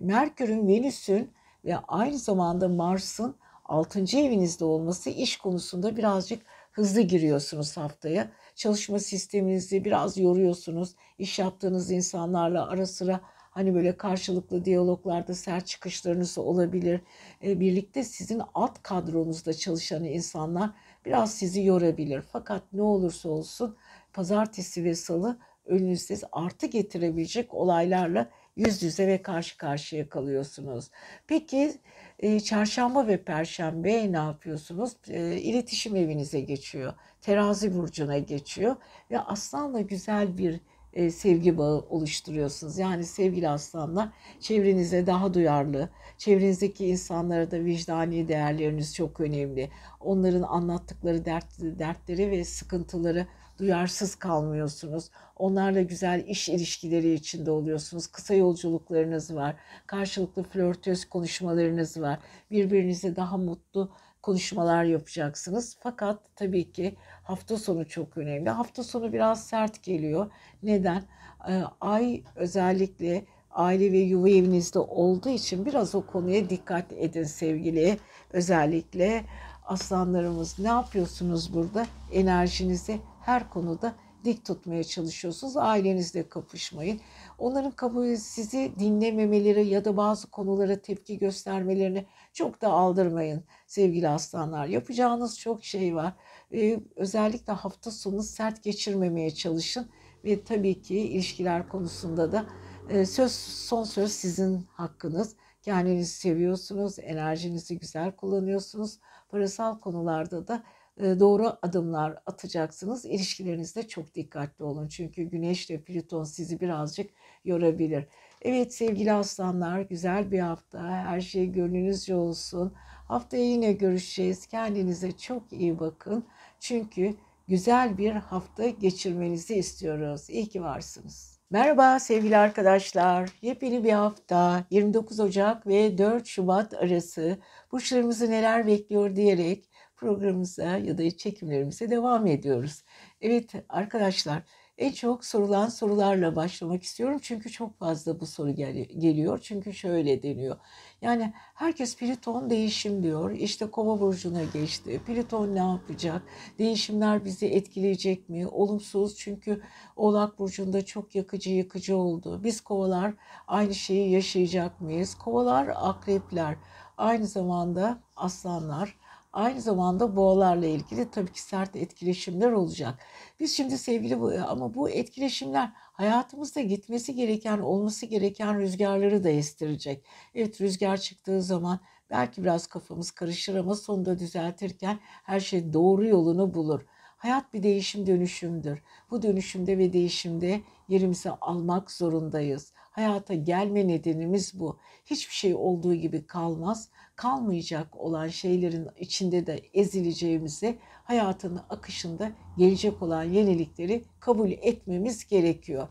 [0.00, 1.30] Merkür'ün, Venüs'ün
[1.64, 3.36] ve aynı zamanda Mars'ın
[3.68, 4.18] 6.
[4.18, 8.30] evinizde olması iş konusunda birazcık hızlı giriyorsunuz haftaya.
[8.54, 10.94] Çalışma sisteminizi biraz yoruyorsunuz.
[11.18, 17.00] İş yaptığınız insanlarla ara sıra hani böyle karşılıklı diyaloglarda sert çıkışlarınız olabilir.
[17.44, 20.70] E, birlikte sizin alt kadronuzda çalışan insanlar
[21.04, 22.22] biraz sizi yorabilir.
[22.32, 23.76] Fakat ne olursa olsun
[24.12, 30.90] pazartesi ve salı önünüzde artı getirebilecek olaylarla yüz yüze ve karşı karşıya kalıyorsunuz.
[31.26, 31.72] Peki
[32.18, 34.92] e, çarşamba ve perşembe ne yapıyorsunuz?
[35.08, 36.92] E, iletişim evinize geçiyor.
[37.20, 38.76] Terazi burcuna geçiyor
[39.10, 40.60] ve aslanla güzel bir
[40.92, 42.78] e, sevgi bağı oluşturuyorsunuz.
[42.78, 44.08] Yani sevgili aslanlar
[44.40, 49.70] çevrenize daha duyarlı, çevrenizdeki insanlara da vicdani değerleriniz çok önemli.
[50.00, 53.26] Onların anlattıkları dert, dertleri ve sıkıntıları
[53.58, 55.10] duyarsız kalmıyorsunuz.
[55.36, 58.06] Onlarla güzel iş ilişkileri içinde oluyorsunuz.
[58.06, 59.56] Kısa yolculuklarınız var.
[59.86, 62.18] Karşılıklı flörtöz konuşmalarınız var.
[62.50, 63.90] Birbirinize daha mutlu
[64.22, 65.76] konuşmalar yapacaksınız.
[65.80, 68.50] Fakat tabii ki hafta sonu çok önemli.
[68.50, 70.30] Hafta sonu biraz sert geliyor.
[70.62, 71.02] Neden?
[71.48, 77.98] Ee, ay özellikle aile ve yuva evinizde olduğu için biraz o konuya dikkat edin sevgili.
[78.32, 79.24] Özellikle
[79.64, 81.86] aslanlarımız ne yapıyorsunuz burada?
[82.12, 85.56] Enerjinizi her konuda dik tutmaya çalışıyorsunuz.
[85.56, 87.00] Ailenizle kapışmayın.
[87.38, 94.66] Onların kabul sizi dinlememeleri ya da bazı konulara tepki göstermelerini çok da aldırmayın sevgili aslanlar.
[94.66, 96.12] Yapacağınız çok şey var.
[96.52, 99.90] Ee, özellikle hafta sonu sert geçirmemeye çalışın
[100.24, 102.46] ve tabii ki ilişkiler konusunda da
[102.88, 105.36] e, söz son söz sizin hakkınız.
[105.62, 108.98] Kendinizi seviyorsunuz, enerjinizi güzel kullanıyorsunuz.
[109.28, 110.62] Parasal konularda da
[111.00, 113.04] doğru adımlar atacaksınız.
[113.04, 114.88] İlişkilerinizde çok dikkatli olun.
[114.88, 117.10] Çünkü Güneş ve Plüton sizi birazcık
[117.44, 118.04] yorabilir.
[118.42, 120.82] Evet sevgili aslanlar güzel bir hafta.
[120.82, 122.72] Her şey gönlünüzce olsun.
[123.08, 124.46] Haftaya yine görüşeceğiz.
[124.46, 126.24] Kendinize çok iyi bakın.
[126.60, 127.14] Çünkü
[127.48, 130.30] güzel bir hafta geçirmenizi istiyoruz.
[130.30, 131.36] İyi ki varsınız.
[131.50, 133.30] Merhaba sevgili arkadaşlar.
[133.42, 137.38] Yepyeni bir hafta 29 Ocak ve 4 Şubat arası
[137.72, 142.82] burçlarımızı neler bekliyor diyerek programımıza ya da çekimlerimize devam ediyoruz.
[143.20, 144.42] Evet arkadaşlar
[144.78, 147.18] en çok sorulan sorularla başlamak istiyorum.
[147.22, 149.38] Çünkü çok fazla bu soru gel geliyor.
[149.42, 150.56] Çünkü şöyle deniyor.
[151.02, 153.30] Yani herkes Plüton değişim diyor.
[153.30, 155.00] İşte kova burcuna geçti.
[155.06, 156.22] Plüton ne yapacak?
[156.58, 158.46] Değişimler bizi etkileyecek mi?
[158.46, 159.62] Olumsuz çünkü
[159.96, 162.40] Oğlak burcunda çok yakıcı yıkıcı oldu.
[162.44, 163.14] Biz kovalar
[163.48, 165.14] aynı şeyi yaşayacak mıyız?
[165.14, 166.56] Kovalar akrepler.
[166.98, 168.96] Aynı zamanda aslanlar
[169.36, 172.98] Aynı zamanda boğalarla ilgili tabii ki sert etkileşimler olacak.
[173.40, 180.04] Biz şimdi sevgili bu ama bu etkileşimler hayatımızda gitmesi gereken, olması gereken rüzgarları da estirecek.
[180.34, 186.54] Evet rüzgar çıktığı zaman belki biraz kafamız karışır ama sonunda düzeltirken her şey doğru yolunu
[186.54, 186.86] bulur.
[187.16, 188.82] Hayat bir değişim dönüşümdür.
[189.10, 192.72] Bu dönüşümde ve değişimde yerimizi almak zorundayız.
[192.76, 194.78] Hayata gelme nedenimiz bu.
[195.06, 196.88] Hiçbir şey olduğu gibi kalmaz.
[197.16, 205.88] Kalmayacak olan şeylerin içinde de ezileceğimizi hayatın akışında gelecek olan yenilikleri kabul etmemiz gerekiyor.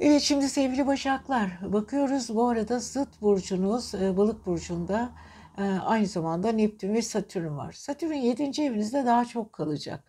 [0.00, 5.12] Evet şimdi sevgili Başaklar bakıyoruz bu arada zıt burcunuz e, balık burcunda
[5.58, 7.72] e, aynı zamanda Neptün ve Satürn var.
[7.72, 8.62] Satürn 7.
[8.62, 10.04] evinizde daha çok kalacak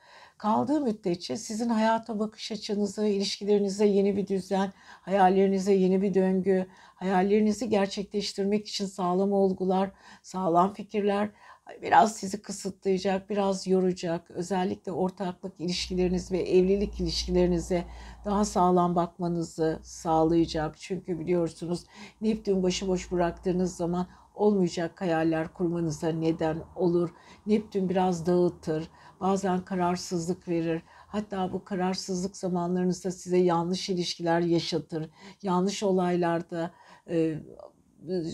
[0.45, 7.69] kaldığı müddetçe sizin hayata bakış açınızı, ilişkilerinize yeni bir düzen, hayallerinize yeni bir döngü, hayallerinizi
[7.69, 9.91] gerçekleştirmek için sağlam olgular,
[10.23, 11.29] sağlam fikirler
[11.81, 14.31] biraz sizi kısıtlayacak, biraz yoracak.
[14.31, 17.86] Özellikle ortaklık ilişkileriniz ve evlilik ilişkilerinize
[18.25, 20.77] daha sağlam bakmanızı sağlayacak.
[20.77, 21.84] Çünkü biliyorsunuz
[22.21, 27.10] Neptün başıboş bıraktığınız zaman olmayacak hayaller kurmanıza neden olur.
[27.45, 28.89] Neptün biraz dağıtır
[29.21, 30.82] bazen kararsızlık verir.
[30.88, 35.10] Hatta bu kararsızlık zamanlarınızda size yanlış ilişkiler yaşatır.
[35.41, 36.71] Yanlış olaylarda
[37.10, 37.39] e,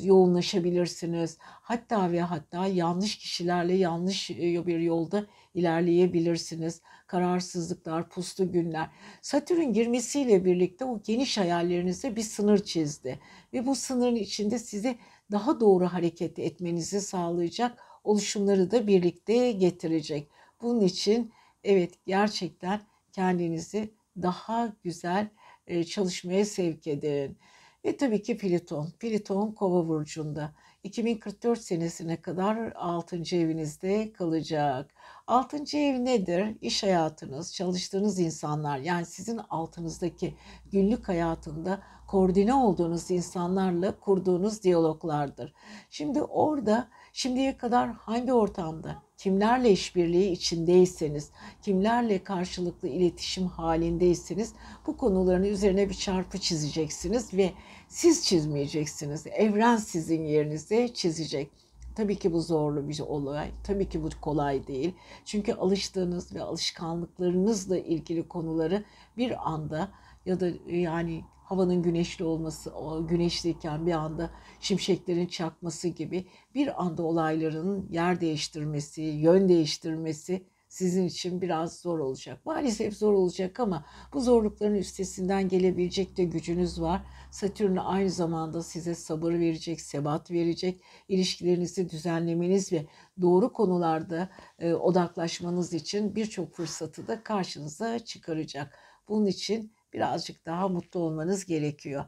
[0.04, 1.38] yoğunlaşabilirsiniz.
[1.42, 6.82] Hatta ve hatta yanlış kişilerle yanlış e, bir yolda ilerleyebilirsiniz.
[7.08, 8.90] Kararsızlıklar, puslu günler.
[9.22, 13.20] Satürn girmesiyle birlikte o geniş hayallerinize bir sınır çizdi.
[13.54, 14.98] Ve bu sınırın içinde sizi
[15.32, 20.30] daha doğru hareket etmenizi sağlayacak oluşumları da birlikte getirecek.
[20.62, 25.30] Bunun için evet gerçekten kendinizi daha güzel
[25.68, 27.38] e, çalışmaya sevk edin.
[27.86, 28.90] Ve tabii ki Pliton.
[29.00, 30.54] Pliton kova burcunda.
[30.84, 33.36] 2044 senesine kadar 6.
[33.36, 34.94] evinizde kalacak.
[35.28, 35.78] 6.
[35.78, 36.58] ev nedir?
[36.62, 40.36] İş hayatınız, çalıştığınız insanlar yani sizin altınızdaki
[40.72, 45.54] günlük hayatında koordine olduğunuz insanlarla kurduğunuz diyaloglardır.
[45.90, 51.30] Şimdi orada şimdiye kadar hangi ortamda, kimlerle işbirliği içindeyseniz,
[51.62, 54.54] kimlerle karşılıklı iletişim halindeyseniz
[54.88, 57.52] bu konuların üzerine bir çarpı çizeceksiniz ve
[57.88, 59.28] siz çizmeyeceksiniz.
[59.28, 61.50] Evren sizin yerinize çizecek.
[61.96, 63.52] Tabii ki bu zorlu bir olay.
[63.64, 64.94] Tabii ki bu kolay değil.
[65.26, 68.84] Çünkü alıştığınız ve alışkanlıklarınızla ilgili konuları
[69.18, 69.92] bir anda
[70.26, 72.74] ya da yani havanın güneşli olması,
[73.10, 81.42] güneşliyken bir anda şimşeklerin çakması gibi bir anda olayların yer değiştirmesi, yön değiştirmesi sizin için
[81.42, 82.46] biraz zor olacak.
[82.46, 87.02] Maalesef zor olacak ama bu zorlukların üstesinden gelebilecek de gücünüz var.
[87.32, 90.82] Satürn aynı zamanda size sabır verecek, sebat verecek.
[91.08, 92.86] İlişkilerinizi düzenlemeniz ve
[93.22, 98.80] doğru konularda e, odaklaşmanız için birçok fırsatı da karşınıza çıkaracak.
[99.08, 102.06] Bunun için birazcık daha mutlu olmanız gerekiyor.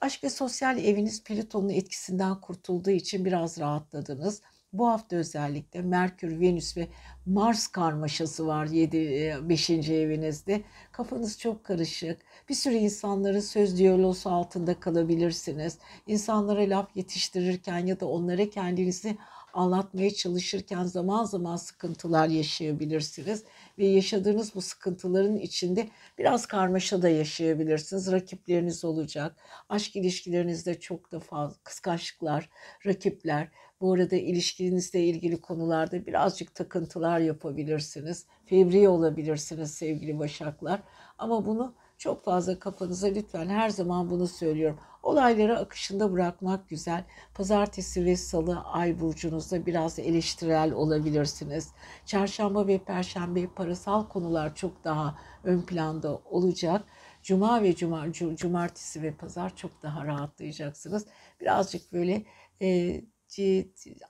[0.00, 4.42] Aşk ve sosyal eviniz Plüton'un etkisinden kurtulduğu için biraz rahatladınız.
[4.72, 6.88] Bu hafta özellikle Merkür, Venüs ve
[7.26, 9.70] Mars karmaşası var 7 5.
[9.70, 10.62] E, evinizde.
[10.92, 12.20] Kafanız çok karışık.
[12.48, 15.78] Bir sürü insanların söz diyaloğu altında kalabilirsiniz.
[16.06, 19.16] İnsanlara laf yetiştirirken ya da onlara kendinizi
[19.52, 23.44] anlatmaya çalışırken zaman zaman sıkıntılar yaşayabilirsiniz
[23.78, 28.12] ve yaşadığınız bu sıkıntıların içinde biraz karmaşa da yaşayabilirsiniz.
[28.12, 29.36] Rakipleriniz olacak.
[29.68, 32.48] Aşk ilişkilerinizde çok da fazla kıskançlıklar,
[32.86, 33.48] rakipler.
[33.80, 38.26] Bu arada ilişkinizle ilgili konularda birazcık takıntılar yapabilirsiniz.
[38.44, 40.82] Fevri olabilirsiniz sevgili başaklar.
[41.18, 44.78] Ama bunu çok fazla kafanıza lütfen her zaman bunu söylüyorum.
[45.02, 47.04] Olayları akışında bırakmak güzel.
[47.34, 51.72] Pazartesi ve salı ay burcunuzda biraz eleştirel olabilirsiniz.
[52.06, 56.84] Çarşamba ve perşembe parasal konular çok daha ön planda olacak.
[57.22, 61.06] Cuma ve cuma, cumartesi ve pazar çok daha rahatlayacaksınız.
[61.40, 62.22] Birazcık böyle
[62.62, 63.00] e,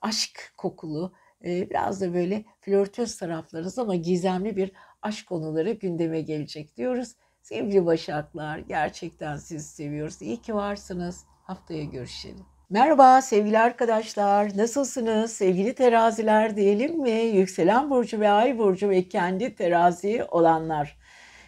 [0.03, 1.13] aşk kokulu,
[1.45, 4.73] e, biraz da böyle flörtöz taraflarınız ama gizemli bir
[5.03, 7.15] aşk konuları gündeme gelecek diyoruz.
[7.49, 10.23] Sevgili Başaklar, gerçekten sizi seviyoruz.
[10.23, 11.25] İyi ki varsınız.
[11.43, 12.45] Haftaya görüşelim.
[12.71, 14.57] Merhaba sevgili arkadaşlar.
[14.57, 15.33] Nasılsınız?
[15.33, 17.11] Sevgili teraziler diyelim mi?
[17.11, 20.97] Yükselen burcu ve ay burcu ve kendi terazi olanlar.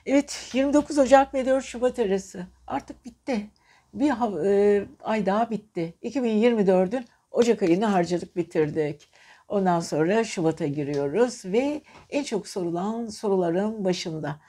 [0.07, 3.51] Evet 29 Ocak ve 4 Şubat arası artık bitti.
[3.95, 4.11] Bir
[4.47, 5.95] e, ay daha bitti.
[6.03, 9.09] 2024'ün Ocak ayını harcadık bitirdik.
[9.49, 14.41] Ondan sonra Şubat'a giriyoruz ve en çok sorulan soruların başında.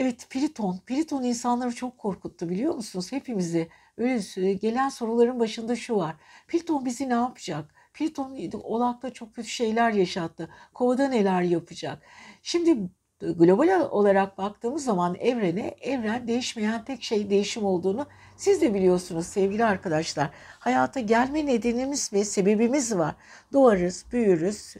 [0.00, 0.78] Evet Pliton.
[0.86, 3.12] Pliton insanları çok korkuttu biliyor musunuz?
[3.12, 6.16] Hepimizi öyle gelen soruların başında şu var.
[6.48, 7.74] Pliton bizi ne yapacak?
[7.94, 10.48] Pliton Oğlak'ta çok kötü şeyler yaşattı.
[10.74, 12.02] Kovada neler yapacak?
[12.42, 18.06] Şimdi global olarak baktığımız zaman evrene, evren değişmeyen tek şey değişim olduğunu
[18.36, 20.30] siz de biliyorsunuz sevgili arkadaşlar.
[20.58, 23.14] Hayata gelme nedenimiz ve sebebimiz var.
[23.52, 24.76] Doğarız, büyürüz,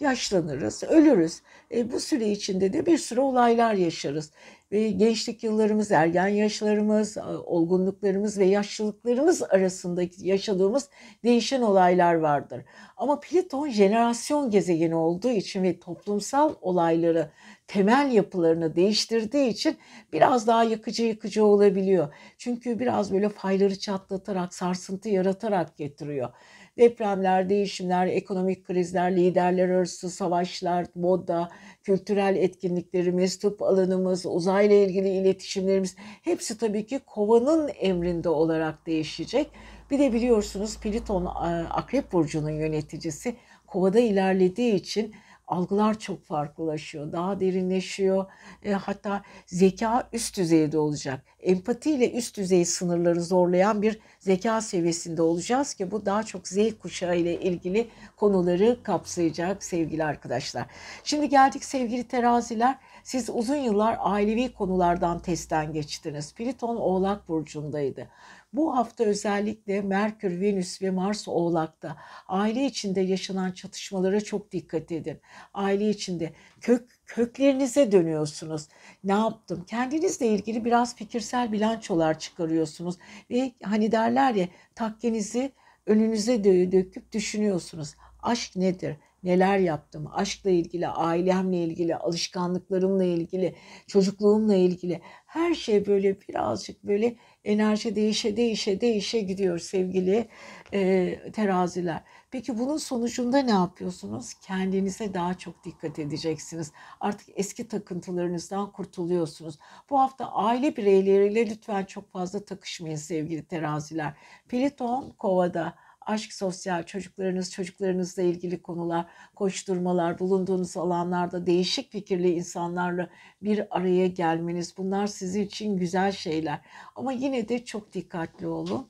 [0.00, 1.42] yaşlanırız, ölürüz.
[1.74, 4.32] E, bu süre içinde de bir sürü olaylar yaşarız.
[4.72, 10.88] Ve gençlik yıllarımız, ergen yaşlarımız, olgunluklarımız ve yaşlılıklarımız arasında yaşadığımız
[11.24, 12.64] değişen olaylar vardır.
[12.96, 17.30] Ama Plüton jenerasyon gezegeni olduğu için ve toplumsal olayları,
[17.66, 19.76] temel yapılarını değiştirdiği için
[20.12, 22.14] biraz daha yakıcı yıkıcı olabiliyor.
[22.38, 26.30] Çünkü biraz böyle fayları çatlatarak, sarsıntı yaratarak getiriyor.
[26.78, 31.48] Depremler, değişimler, ekonomik krizler, liderler arası savaşlar, moda,
[31.82, 39.50] kültürel etkinliklerimiz, tıp alanımız, uzayla ilgili iletişimlerimiz hepsi tabii ki kovanın emrinde olarak değişecek.
[39.90, 41.24] Bir de biliyorsunuz Pliton
[41.70, 43.36] Akrep Burcu'nun yöneticisi
[43.66, 45.14] kovada ilerlediği için
[45.48, 48.26] algılar çok farklılaşıyor, daha derinleşiyor.
[48.64, 51.24] E, hatta zeka üst düzeyde olacak.
[51.40, 56.58] Empati ile üst düzey sınırları zorlayan bir zeka seviyesinde olacağız ki bu daha çok Z
[56.82, 60.66] kuşağı ile ilgili konuları kapsayacak sevgili arkadaşlar.
[61.04, 62.78] Şimdi geldik sevgili teraziler.
[63.08, 66.34] Siz uzun yıllar ailevi konulardan testten geçtiniz.
[66.34, 68.08] Pliton Oğlak Burcu'ndaydı.
[68.52, 71.96] Bu hafta özellikle Merkür, Venüs ve Mars Oğlak'ta
[72.28, 75.20] aile içinde yaşanan çatışmalara çok dikkat edin.
[75.54, 78.68] Aile içinde kök köklerinize dönüyorsunuz.
[79.04, 79.64] Ne yaptım?
[79.66, 82.96] Kendinizle ilgili biraz fikirsel bilançolar çıkarıyorsunuz
[83.30, 85.52] ve hani derler ya takkenizi
[85.86, 87.94] önünüze döküp düşünüyorsunuz.
[88.22, 88.96] Aşk nedir?
[89.28, 93.54] Neler yaptım, aşkla ilgili, ailemle ilgili, alışkanlıklarımla ilgili,
[93.86, 100.28] çocukluğumla ilgili her şey böyle birazcık böyle enerji değişe değişe değişe gidiyor sevgili
[100.72, 102.02] e, teraziler.
[102.30, 104.34] Peki bunun sonucunda ne yapıyorsunuz?
[104.34, 106.72] Kendinize daha çok dikkat edeceksiniz.
[107.00, 109.58] Artık eski takıntılarınızdan kurtuluyorsunuz.
[109.90, 114.14] Bu hafta aile bireyleriyle lütfen çok fazla takışmayın sevgili teraziler.
[114.48, 115.74] Pliton kovada
[116.08, 123.08] aşk, sosyal, çocuklarınız, çocuklarınızla ilgili konular, koşturmalar, bulunduğunuz alanlarda değişik fikirli insanlarla
[123.42, 126.60] bir araya gelmeniz bunlar sizin için güzel şeyler.
[126.96, 128.88] Ama yine de çok dikkatli olun.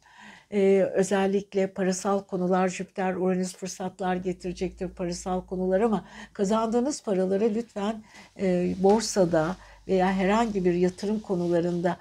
[0.52, 8.02] Ee, özellikle parasal konular Jüpiter, Uranüs fırsatlar getirecektir parasal konular ama kazandığınız paraları lütfen
[8.40, 9.57] e, borsada
[9.88, 11.96] veya herhangi bir yatırım konularında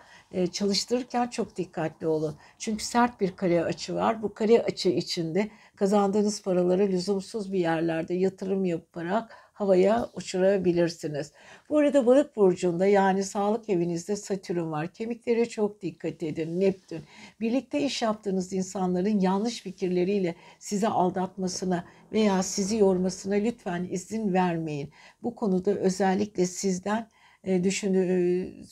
[0.45, 2.35] çalıştırırken çok dikkatli olun.
[2.57, 4.21] Çünkü sert bir kare açı var.
[4.23, 11.31] Bu kare açı içinde kazandığınız paraları lüzumsuz bir yerlerde yatırım yaparak havaya uçurabilirsiniz.
[11.69, 14.93] Bu arada balık burcunda yani sağlık evinizde Satürn var.
[14.93, 16.59] Kemiklere çok dikkat edin.
[16.59, 17.03] Neptün.
[17.39, 24.91] Birlikte iş yaptığınız insanların yanlış fikirleriyle sizi aldatmasına veya sizi yormasına lütfen izin vermeyin.
[25.23, 27.09] Bu konuda özellikle sizden
[27.43, 27.99] e, düşün, e,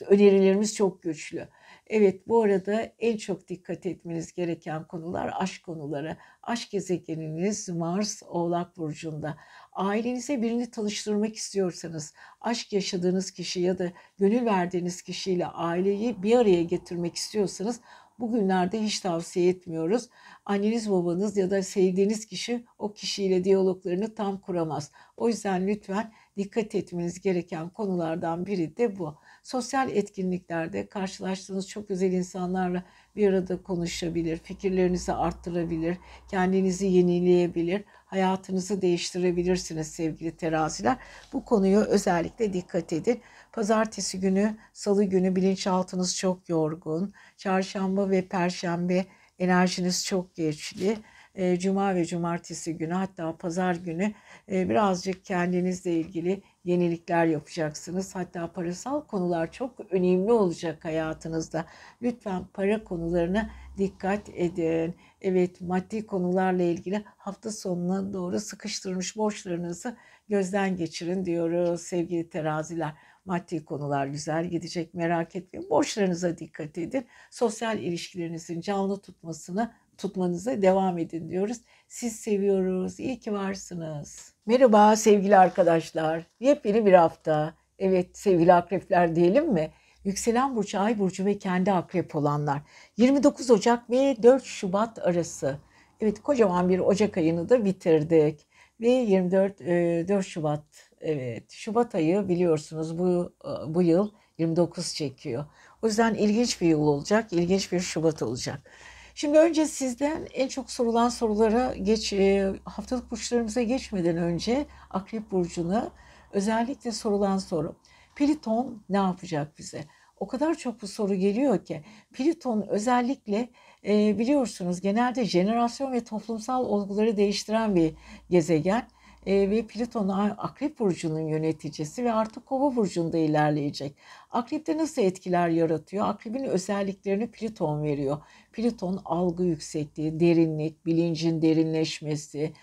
[0.08, 1.48] önerilerimiz çok güçlü.
[1.88, 6.18] Evet bu arada en çok dikkat etmeniz gereken konular aşk konuları.
[6.44, 9.38] Aşk gezegeniniz Mars Oğlak Burcu'nda.
[9.74, 16.64] Ailenize birini tanıştırmak istiyorsanız, aşk yaşadığınız kişi ya da gönül verdiğiniz kişiyle aileyi bir araya
[16.64, 17.82] getirmek istiyorsanız
[18.20, 20.10] bugünlerde hiç tavsiye etmiyoruz.
[20.46, 24.92] Anneniz babanız ya da sevdiğiniz kişi o kişiyle diyaloglarını tam kuramaz.
[25.18, 29.16] O yüzden lütfen dikkat etmeniz gereken konulardan biri de bu.
[29.46, 32.84] Sosyal etkinliklerde karşılaştığınız çok özel insanlarla
[33.16, 40.98] bir arada konuşabilir, fikirlerinizi arttırabilir, kendinizi yenileyebilir, hayatınızı değiştirebilirsiniz sevgili teraziler.
[41.34, 43.22] Bu konuyu özellikle dikkat edin.
[43.52, 47.14] Pazartesi günü, salı günü bilinçaltınız çok yorgun.
[47.38, 49.06] Çarşamba ve perşembe
[49.40, 50.98] enerjiniz çok geçli.
[51.36, 54.14] E, Cuma ve cumartesi günü hatta pazar günü
[54.52, 58.16] e, birazcık kendinizle ilgili yenilikler yapacaksınız.
[58.16, 61.66] Hatta parasal konular çok önemli olacak hayatınızda.
[62.02, 64.96] Lütfen para konularına dikkat edin.
[65.22, 69.98] Evet maddi konularla ilgili hafta sonuna doğru sıkıştırmış borçlarınızı
[70.30, 72.94] gözden geçirin diyoruz sevgili teraziler.
[73.26, 75.70] Maddi konular güzel gidecek merak etmeyin.
[75.70, 77.08] Borçlarınıza dikkat edin.
[77.32, 81.58] Sosyal ilişkilerinizin canlı tutmasını tutmanıza devam edin diyoruz.
[81.88, 83.00] Siz seviyoruz.
[83.00, 84.34] İyi ki varsınız.
[84.46, 86.24] Merhaba sevgili arkadaşlar.
[86.40, 87.54] Yepyeni bir hafta.
[87.80, 89.72] Evet sevgili akrepler diyelim mi?
[90.04, 92.62] Yükselen burcu, ay burcu ve kendi akrep olanlar.
[92.98, 95.58] 29 Ocak ve 4 Şubat arası.
[96.02, 98.48] Evet kocaman bir Ocak ayını da bitirdik.
[98.82, 100.64] Ve 24 4 Şubat
[101.02, 103.34] evet Şubat ayı biliyorsunuz bu
[103.68, 105.46] bu yıl 29 çekiyor.
[105.82, 108.72] O yüzden ilginç bir yıl olacak, ilginç bir Şubat olacak.
[109.16, 115.92] Şimdi önce sizden en çok sorulan sorulara geç e, haftalık burçlarımıza geçmeden önce Akrep burcuna
[116.32, 117.76] özellikle sorulan soru.
[118.16, 119.86] Pliton ne yapacak bize?
[120.20, 123.50] O kadar çok bu soru geliyor ki Pliton özellikle
[123.86, 127.94] e, biliyorsunuz genelde jenerasyon ve toplumsal olguları değiştiren bir
[128.30, 128.88] gezegen
[129.26, 133.96] e, ve Plüton Akrep Burcu'nun yöneticisi ve artık Kova Burcu'nda ilerleyecek.
[134.32, 136.08] Akrep'te nasıl etkiler yaratıyor?
[136.08, 138.18] Akrep'in özelliklerini Plüton veriyor.
[138.54, 142.54] Plüton algı yüksekliği, derinlik, bilincin derinleşmesi,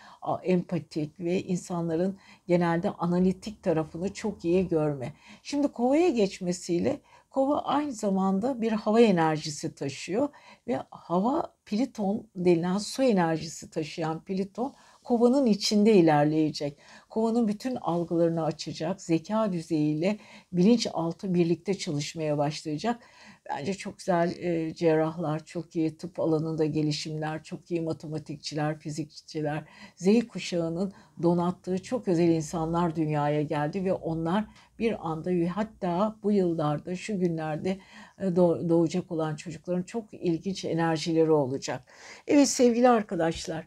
[0.42, 5.12] empatik ve insanların genelde analitik tarafını çok iyi görme.
[5.42, 7.00] Şimdi Kova'ya geçmesiyle
[7.32, 10.28] Kova aynı zamanda bir hava enerjisi taşıyor
[10.68, 14.74] ve hava Pliton denilen su enerjisi taşıyan Pliton
[15.04, 16.78] kovanın içinde ilerleyecek.
[17.10, 19.00] Kovanın bütün algılarını açacak.
[19.02, 20.18] Zeka düzeyiyle
[20.52, 23.02] bilinçaltı birlikte çalışmaya başlayacak.
[23.50, 29.64] Bence çok güzel e, cerrahlar, çok iyi tıp alanında gelişimler, çok iyi matematikçiler, fizikçiler,
[29.96, 30.92] Z kuşağının
[31.22, 34.44] donattığı çok özel insanlar dünyaya geldi ve onlar
[34.78, 37.78] bir anda hatta bu yıllarda, şu günlerde
[38.18, 41.84] e, doğacak olan çocukların çok ilginç enerjileri olacak.
[42.26, 43.66] Evet sevgili arkadaşlar,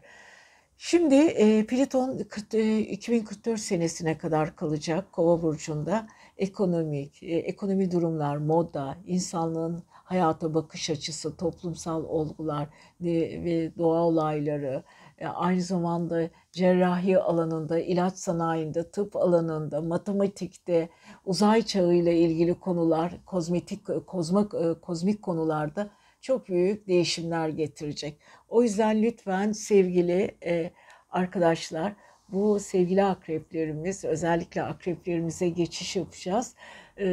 [0.78, 6.06] Şimdi e, Pliton 40, e, 2044 senesine kadar kalacak Kova burcunda.
[6.38, 12.68] Ekonomik, e, ekonomi durumlar, moda, insanlığın hayata bakış açısı, toplumsal olgular
[13.00, 13.04] e,
[13.44, 14.82] ve doğa olayları,
[15.18, 20.88] e, aynı zamanda cerrahi alanında, ilaç sanayinde, tıp alanında, matematikte,
[21.24, 25.90] uzay çağıyla ilgili konular, kozmetik, kozmik, e, kozmik konularda
[26.20, 28.18] çok büyük değişimler getirecek.
[28.48, 30.70] O yüzden lütfen sevgili e,
[31.10, 31.92] arkadaşlar
[32.28, 36.54] bu sevgili akreplerimiz özellikle akreplerimize geçiş yapacağız.
[36.98, 37.06] E,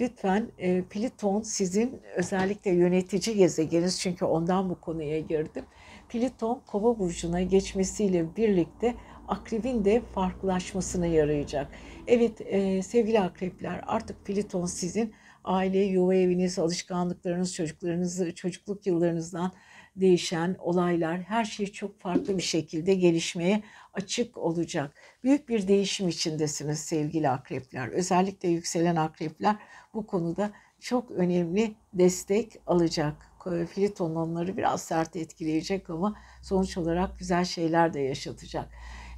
[0.00, 5.64] lütfen e, Pliton sizin özellikle yönetici gezegeniz çünkü ondan bu konuya girdim.
[6.08, 8.94] Pliton kova burcuna geçmesiyle birlikte
[9.28, 11.68] akrebin de farklılaşmasına yarayacak.
[12.06, 15.14] Evet e, sevgili akrepler artık Pliton sizin
[15.44, 19.52] aile, yuva eviniz, alışkanlıklarınız, çocuklarınız, çocukluk yıllarınızdan
[19.96, 24.94] değişen olaylar, her şey çok farklı bir şekilde gelişmeye açık olacak.
[25.24, 27.88] Büyük bir değişim içindesiniz sevgili akrepler.
[27.88, 29.56] Özellikle yükselen akrepler
[29.94, 33.30] bu konuda çok önemli destek alacak.
[33.74, 38.68] Filiton onları biraz sert etkileyecek ama sonuç olarak güzel şeyler de yaşatacak.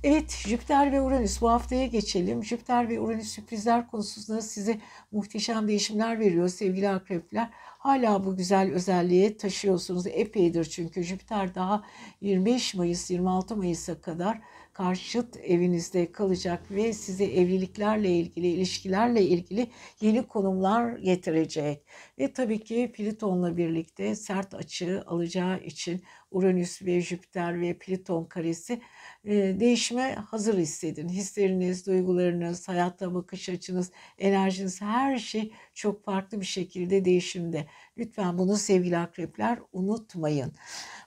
[0.09, 2.45] Evet Jüpiter ve Uranüs bu haftaya geçelim.
[2.45, 4.81] Jüpiter ve Uranüs sürprizler konusunda size
[5.13, 7.49] muhteşem değişimler veriyor sevgili akrepler.
[7.79, 10.07] Hala bu güzel özelliği taşıyorsunuz.
[10.07, 11.83] Epeydir çünkü Jüpiter daha
[12.21, 14.41] 25 Mayıs 26 Mayıs'a kadar
[14.77, 19.71] karşıt evinizde kalacak ve size evliliklerle ilgili, ilişkilerle ilgili
[20.01, 21.85] yeni konumlar getirecek.
[22.19, 28.81] Ve tabii ki Plüton'la birlikte sert açı alacağı için Uranüs ve Jüpiter ve Plüton karesi
[29.25, 31.09] e, değişime hazır hissedin.
[31.09, 37.67] Hisleriniz, duygularınız, hayatta bakış açınız, enerjiniz her şey çok farklı bir şekilde değişimde.
[37.99, 40.53] Lütfen bunu sevgili akrepler unutmayın.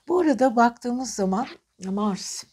[0.08, 1.46] Bu arada baktığımız zaman
[1.84, 2.44] Mars,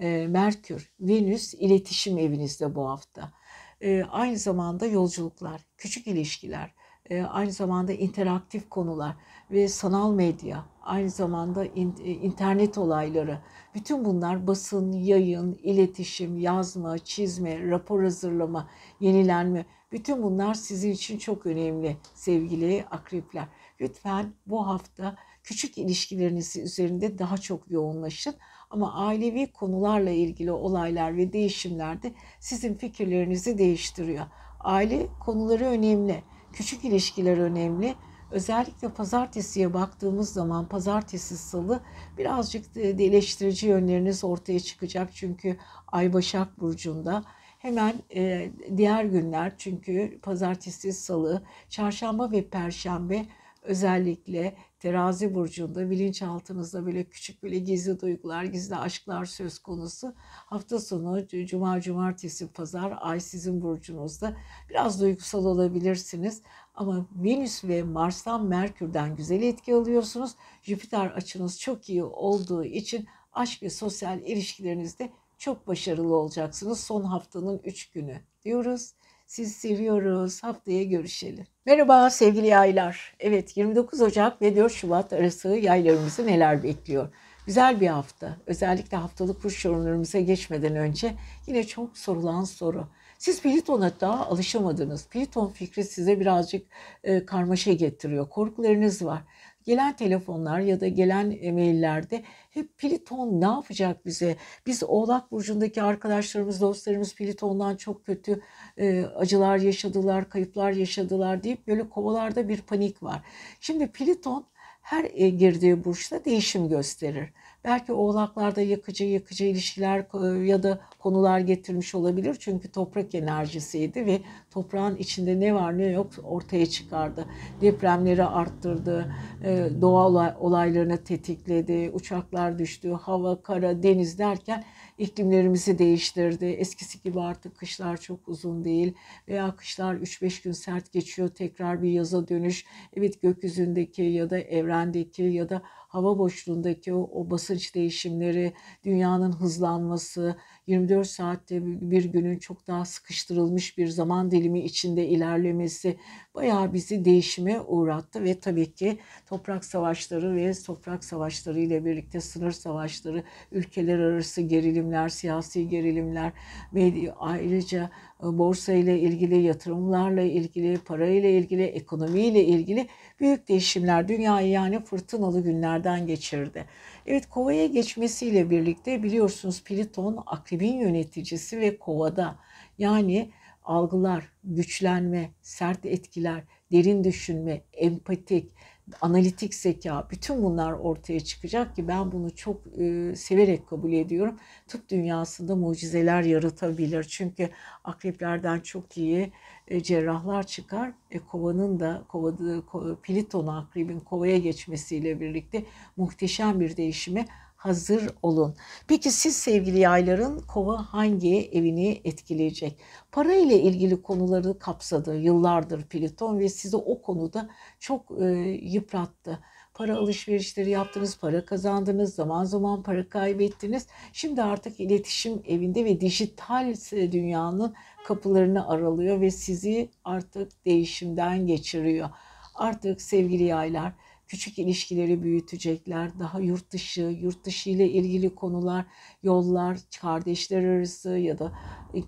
[0.00, 3.32] e, Merkür, Venüs iletişim evinizde bu hafta.
[3.80, 6.74] E, aynı zamanda yolculuklar, küçük ilişkiler,
[7.10, 9.16] e, aynı zamanda interaktif konular
[9.50, 11.80] ve sanal medya, aynı zamanda e,
[12.10, 13.38] internet olayları,
[13.74, 18.68] bütün bunlar basın, yayın, iletişim, yazma, çizme, rapor hazırlama,
[19.00, 23.48] yenilenme, bütün bunlar sizin için çok önemli sevgili akrepler.
[23.80, 28.34] Lütfen bu hafta küçük ilişkileriniz üzerinde daha çok yoğunlaşın.
[28.70, 34.26] Ama ailevi konularla ilgili olaylar ve değişimler de sizin fikirlerinizi değiştiriyor.
[34.60, 37.94] Aile konuları önemli, küçük ilişkiler önemli.
[38.30, 41.80] Özellikle pazartesiye baktığımız zaman pazartesi salı
[42.18, 45.10] birazcık eleştirici yönleriniz ortaya çıkacak.
[45.14, 45.56] Çünkü
[45.92, 47.24] Ay Başak Burcu'nda
[47.60, 53.26] Hemen e, diğer günler çünkü pazartesi, salı, çarşamba ve perşembe
[53.70, 60.14] özellikle terazi burcunda bilinçaltınızda böyle küçük böyle gizli duygular, gizli aşklar söz konusu.
[60.18, 64.36] Hafta sonu cuma, cumartesi, pazar ay sizin burcunuzda
[64.70, 66.42] biraz duygusal olabilirsiniz.
[66.74, 70.34] Ama Venüs ve Mars'tan Merkür'den güzel etki alıyorsunuz.
[70.62, 77.60] Jüpiter açınız çok iyi olduğu için aşk ve sosyal ilişkilerinizde çok başarılı olacaksınız son haftanın
[77.64, 78.92] 3 günü diyoruz.
[79.30, 80.42] Sizi seviyoruz.
[80.42, 81.46] Haftaya görüşelim.
[81.66, 83.14] Merhaba sevgili yaylar.
[83.20, 87.08] Evet 29 Ocak ve 4 Şubat arası yaylarımızı neler bekliyor?
[87.46, 88.36] Güzel bir hafta.
[88.46, 91.14] Özellikle haftalık burç yorumlarımıza geçmeden önce
[91.46, 92.86] yine çok sorulan soru.
[93.18, 95.06] Siz Plüton'a daha alışamadınız.
[95.08, 96.66] Plüton fikri size birazcık
[97.04, 98.28] e, karmaşa getiriyor.
[98.28, 99.22] Korkularınız var
[99.64, 104.36] gelen telefonlar ya da gelen e-maillerde hep Pliton ne yapacak bize?
[104.66, 108.40] Biz Oğlak Burcu'ndaki arkadaşlarımız, dostlarımız Pliton'dan çok kötü
[108.76, 113.22] e, acılar yaşadılar, kayıplar yaşadılar deyip böyle kovalarda bir panik var.
[113.60, 114.46] Şimdi Pliton
[114.82, 117.30] her e, girdiği burçta değişim gösterir.
[117.64, 122.36] Belki oğlaklarda yakıcı yakıcı ilişkiler e, ya da konular getirmiş olabilir.
[122.40, 127.26] Çünkü toprak enerjisiydi ve toprağın içinde ne var ne yok ortaya çıkardı.
[127.60, 134.64] Depremleri arttırdı, e, doğa olaylarını tetikledi, uçaklar düştü, hava, kara, deniz derken
[134.98, 136.44] iklimlerimizi değiştirdi.
[136.44, 138.94] Eskisi gibi artık kışlar çok uzun değil
[139.28, 142.64] veya kışlar 3-5 gün sert geçiyor tekrar bir yaza dönüş.
[142.96, 148.52] Evet gökyüzündeki ya da evrendeki ya da hava boşluğundaki o, o basınç değişimleri,
[148.84, 150.36] dünyanın hızlanması,
[150.66, 155.96] 24 saatte bir günün çok daha sıkıştırılmış bir zaman dilimi içinde ilerlemesi
[156.34, 162.50] bayağı bizi değişime uğrattı ve tabii ki toprak savaşları ve toprak savaşları ile birlikte sınır
[162.50, 166.32] savaşları, ülkeler arası gerilimler, siyasi gerilimler
[166.74, 167.90] ve ayrıca
[168.22, 172.88] e, borsa ile ilgili, yatırımlarla ilgili, para ile ilgili, ekonomi ile ilgili
[173.20, 176.64] büyük değişimler dünyayı yani fırtınalı günlerden geçirdi.
[177.06, 182.38] Evet kovaya geçmesiyle birlikte biliyorsunuz Pliton akribin yöneticisi ve kovada
[182.78, 183.30] yani
[183.64, 188.52] algılar, güçlenme, sert etkiler, derin düşünme, empatik,
[189.00, 194.38] analitik zeka bütün bunlar ortaya çıkacak ki ben bunu çok e, severek kabul ediyorum.
[194.68, 197.04] Tıp dünyasında mucizeler yaratabilir.
[197.04, 197.50] Çünkü
[197.84, 199.32] akreplerden çok iyi
[199.78, 200.92] cerrahlar çıkar.
[201.10, 205.64] E, kovanın da kovada, ko, Pliton akrebin kovaya geçmesiyle birlikte
[205.96, 208.56] muhteşem bir değişime hazır olun.
[208.88, 212.78] Peki siz sevgili yayların kova hangi evini etkileyecek?
[213.12, 217.48] Para ile ilgili konuları kapsadı yıllardır Plüton ve sizi o konuda
[217.78, 218.24] çok e,
[218.62, 219.38] yıprattı.
[219.80, 223.86] Para alışverişleri yaptınız, para kazandınız, zaman zaman para kaybettiniz.
[224.12, 227.74] Şimdi artık iletişim evinde ve dijital dünyanın
[228.04, 232.10] kapılarını aralıyor ve sizi artık değişimden geçiriyor.
[232.54, 233.92] Artık sevgili yaylar
[234.26, 236.18] küçük ilişkileri büyütecekler.
[236.18, 238.84] Daha yurt dışı, yurt dışı ile ilgili konular,
[239.22, 241.52] yollar, kardeşler arası ya da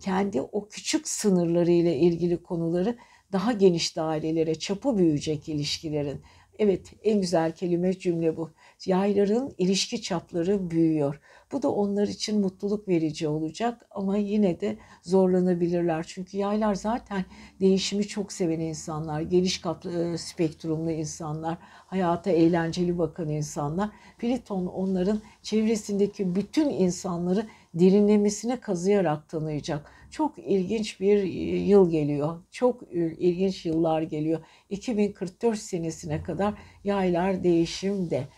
[0.01, 2.99] kendi o küçük sınırları ile ilgili konuları
[3.33, 6.23] daha geniş dairelere, çapı büyüyecek ilişkilerin.
[6.63, 8.51] Evet, en güzel kelime cümle bu.
[8.87, 11.21] Yayların ilişki çapları büyüyor.
[11.53, 16.05] Bu da onlar için mutluluk verici olacak ama yine de zorlanabilirler.
[16.09, 17.25] Çünkü yaylar zaten
[17.61, 23.91] değişimi çok seven insanlar, geniş kaplı, e, spektrumlu insanlar, hayata eğlenceli bakan insanlar.
[24.19, 29.91] Pliton onların çevresindeki bütün insanları derinlemesine kazıyarak tanıyacak.
[30.13, 31.23] Çok ilginç bir
[31.63, 32.43] yıl geliyor.
[32.51, 32.83] Çok
[33.19, 34.41] ilginç yıllar geliyor.
[34.71, 36.55] 2044 senesine kadar
[36.85, 38.29] yaylar değişimde.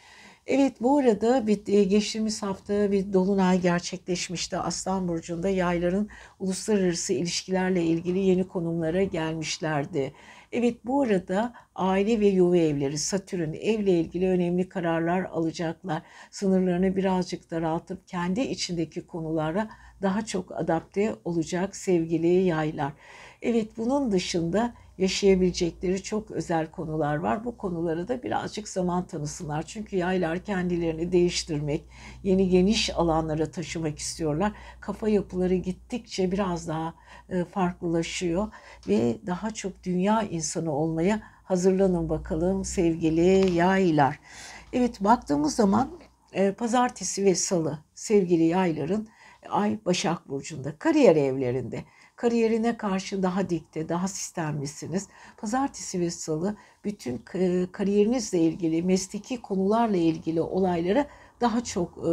[0.46, 4.58] Evet bu arada bir, e, geçtiğimiz hafta bir dolunay gerçekleşmişti.
[4.58, 6.08] Aslan Burcu'nda yayların
[6.38, 10.12] uluslararası ilişkilerle ilgili yeni konumlara gelmişlerdi.
[10.52, 16.02] Evet bu arada aile ve yuva evleri Satürn evle ilgili önemli kararlar alacaklar.
[16.30, 19.70] Sınırlarını birazcık daraltıp kendi içindeki konulara
[20.04, 22.92] daha çok adapte olacak sevgili yaylar.
[23.42, 27.44] Evet bunun dışında yaşayabilecekleri çok özel konular var.
[27.44, 29.62] Bu konulara da birazcık zaman tanısınlar.
[29.62, 31.84] Çünkü yaylar kendilerini değiştirmek,
[32.22, 34.52] yeni geniş alanlara taşımak istiyorlar.
[34.80, 36.94] Kafa yapıları gittikçe biraz daha
[37.28, 38.48] e, farklılaşıyor
[38.88, 44.20] ve daha çok dünya insanı olmaya hazırlanın bakalım sevgili yaylar.
[44.72, 45.90] Evet baktığımız zaman
[46.32, 49.08] e, pazartesi ve salı sevgili yayların
[49.48, 51.84] Ay Başak Burcu'nda, kariyer evlerinde
[52.16, 55.08] kariyerine karşı daha dikte, daha sistemlisiniz.
[55.36, 57.18] Pazartesi ve salı bütün
[57.72, 61.06] kariyerinizle ilgili, mesleki konularla ilgili olaylara
[61.40, 62.12] daha çok e,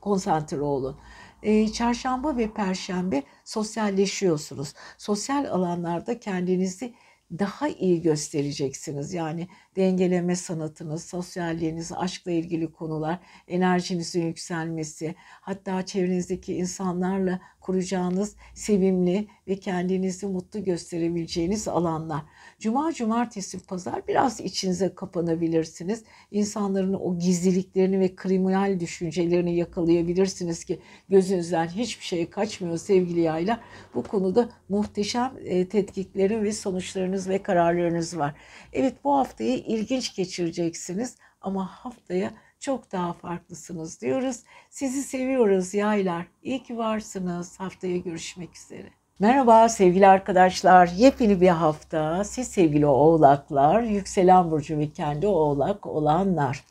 [0.00, 0.96] konsantre olun.
[1.42, 4.74] E, çarşamba ve perşembe sosyalleşiyorsunuz.
[4.98, 6.94] Sosyal alanlarda kendinizi
[7.32, 9.12] daha iyi göstereceksiniz.
[9.14, 13.18] Yani dengeleme sanatınız, sosyalliğiniz, aşkla ilgili konular,
[13.48, 22.22] enerjinizin yükselmesi, hatta çevrenizdeki insanlarla kuracağınız sevimli ve kendinizi mutlu gösterebileceğiniz alanlar.
[22.58, 26.04] Cuma, cumartesi, pazar biraz içinize kapanabilirsiniz.
[26.30, 33.60] İnsanların o gizliliklerini ve kriminal düşüncelerini yakalayabilirsiniz ki gözünüzden hiçbir şey kaçmıyor sevgili yayla.
[33.94, 38.34] Bu konuda muhteşem e, tetkiklerin ve sonuçlarınız ve kararlarınız var.
[38.72, 44.36] Evet bu haftayı ilginç geçireceksiniz ama haftaya çok daha farklısınız diyoruz.
[44.70, 46.26] Sizi seviyoruz yaylar.
[46.42, 47.60] İyi ki varsınız.
[47.60, 48.88] Haftaya görüşmek üzere.
[49.20, 50.86] Merhaba sevgili arkadaşlar.
[50.86, 52.24] Yepyeni bir hafta.
[52.24, 56.64] Siz sevgili oğlaklar, yükselen burcu ve kendi oğlak olanlar.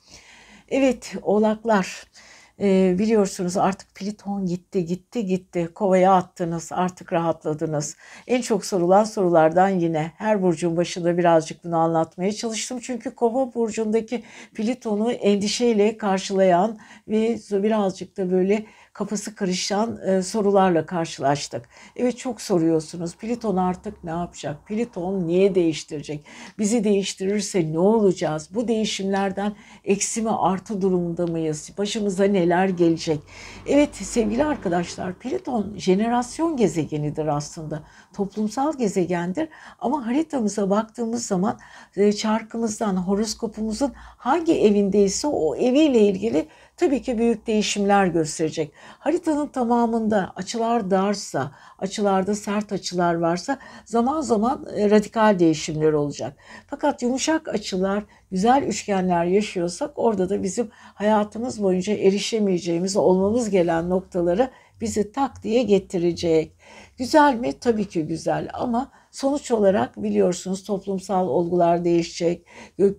[0.70, 2.04] Evet oğlaklar
[2.62, 7.98] e, biliyorsunuz artık Pliton gitti gitti gitti kovaya attınız artık rahatladınız.
[8.28, 12.80] En çok sorulan sorulardan yine her burcun başında birazcık bunu anlatmaya çalıştım.
[12.82, 14.24] Çünkü kova burcundaki
[14.56, 16.78] Pliton'u endişeyle karşılayan
[17.08, 18.66] ve birazcık da böyle
[18.98, 21.70] kafası karışan e, sorularla karşılaştık.
[21.96, 23.16] Evet çok soruyorsunuz.
[23.16, 24.68] Pliton artık ne yapacak?
[24.68, 26.26] Pliton niye değiştirecek?
[26.60, 28.50] Bizi değiştirirse ne olacağız?
[28.54, 31.72] Bu değişimlerden eksi mi artı durumda mıyız?
[31.78, 33.20] Başımıza neler gelecek?
[33.68, 37.84] Evet sevgili arkadaşlar Pliton jenerasyon gezegenidir aslında.
[38.14, 41.60] Toplumsal gezegendir ama haritamıza baktığımız zaman
[41.96, 46.48] e, çarkımızdan, horoskopumuzun hangi evindeyse o eviyle ilgili
[46.78, 48.72] tabii ki büyük değişimler gösterecek.
[49.00, 56.38] Haritanın tamamında açılar darsa, açılarda sert açılar varsa zaman zaman e, radikal değişimler olacak.
[56.68, 64.50] Fakat yumuşak açılar, güzel üçgenler yaşıyorsak orada da bizim hayatımız boyunca erişemeyeceğimiz, olmamız gelen noktaları
[64.82, 66.52] bizi tak diye getirecek.
[66.98, 67.60] Güzel mi?
[67.60, 72.46] Tabii ki güzel ama sonuç olarak biliyorsunuz toplumsal olgular değişecek.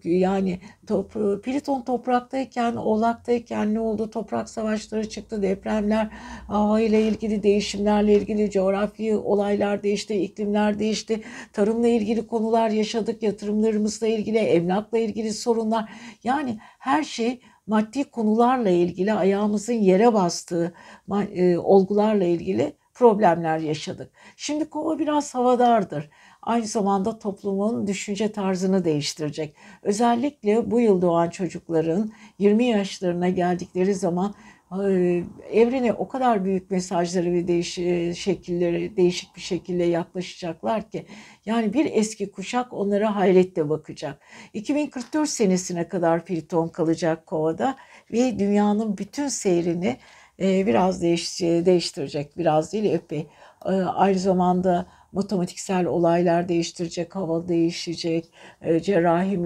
[0.05, 1.13] Yani top,
[1.45, 4.11] Pliton topraktayken, oğlaktayken ne oldu?
[4.11, 6.11] Toprak savaşları çıktı, depremler,
[6.47, 11.23] hava ile ilgili değişimlerle ilgili coğrafi olaylar değişti, iklimler değişti.
[11.53, 15.91] Tarımla ilgili konular yaşadık, yatırımlarımızla ilgili, emlakla ilgili sorunlar.
[16.25, 20.75] Yani her şey maddi konularla ilgili ayağımızın yere bastığı
[21.35, 24.11] e, olgularla ilgili problemler yaşadık.
[24.37, 26.11] Şimdi kova biraz havadardır.
[26.43, 29.55] Aynı zamanda toplumun düşünce tarzını değiştirecek.
[29.83, 34.35] Özellikle bu yıl doğan çocukların 20 yaşlarına geldikleri zaman
[35.53, 37.75] evrene o kadar büyük mesajları ve değiş
[38.19, 41.07] şekilleri değişik bir şekilde yaklaşacaklar ki
[41.47, 44.21] yani bir eski kuşak onlara hayretle bakacak.
[44.55, 47.77] 2044 senesine kadar Plüton kalacak Kova'da
[48.13, 49.97] ve dünyanın bütün seyrini
[50.39, 52.39] biraz değiş, değiştirecek.
[52.39, 53.27] Biraz değil epey.
[53.95, 58.25] Aynı zamanda matematiksel olaylar değiştirecek, hava değişecek,
[58.83, 59.43] cerrahi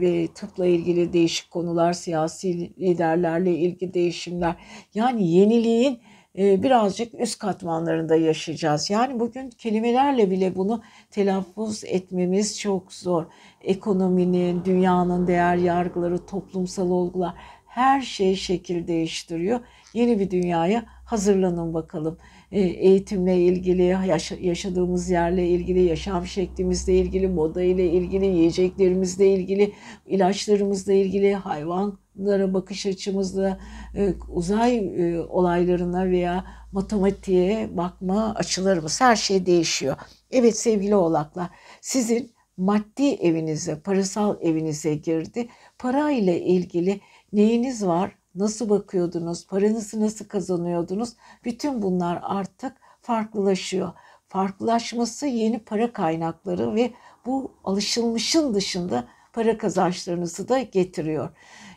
[0.00, 4.54] ve tıpla ilgili değişik konular, siyasi liderlerle ilgili değişimler.
[4.94, 6.00] Yani yeniliğin
[6.36, 8.90] birazcık üst katmanlarında yaşayacağız.
[8.90, 13.24] Yani bugün kelimelerle bile bunu telaffuz etmemiz çok zor.
[13.62, 17.34] Ekonominin, dünyanın değer yargıları, toplumsal olgular
[17.70, 19.60] her şey şekil değiştiriyor.
[19.94, 22.18] Yeni bir dünyaya hazırlanın bakalım.
[22.52, 23.96] E, eğitimle ilgili,
[24.40, 29.72] yaşadığımız yerle ilgili, yaşam şeklimizle ilgili, moda ile ilgili, yiyeceklerimizle ilgili,
[30.06, 33.58] ilaçlarımızla ilgili, hayvan konulara bakış açımızda
[33.94, 39.96] e, uzay e, olaylarına veya matematiğe bakma açılarımız her şey değişiyor.
[40.30, 41.50] Evet sevgili oğlaklar
[41.80, 45.48] sizin maddi evinize, parasal evinize girdi.
[45.78, 47.00] Para ile ilgili
[47.32, 48.18] neyiniz var?
[48.34, 49.46] Nasıl bakıyordunuz?
[49.46, 51.12] Paranızı nasıl kazanıyordunuz?
[51.44, 53.92] Bütün bunlar artık farklılaşıyor.
[54.28, 56.92] Farklılaşması yeni para kaynakları ve
[57.26, 61.30] bu alışılmışın dışında para kazançlarınızı da getiriyor.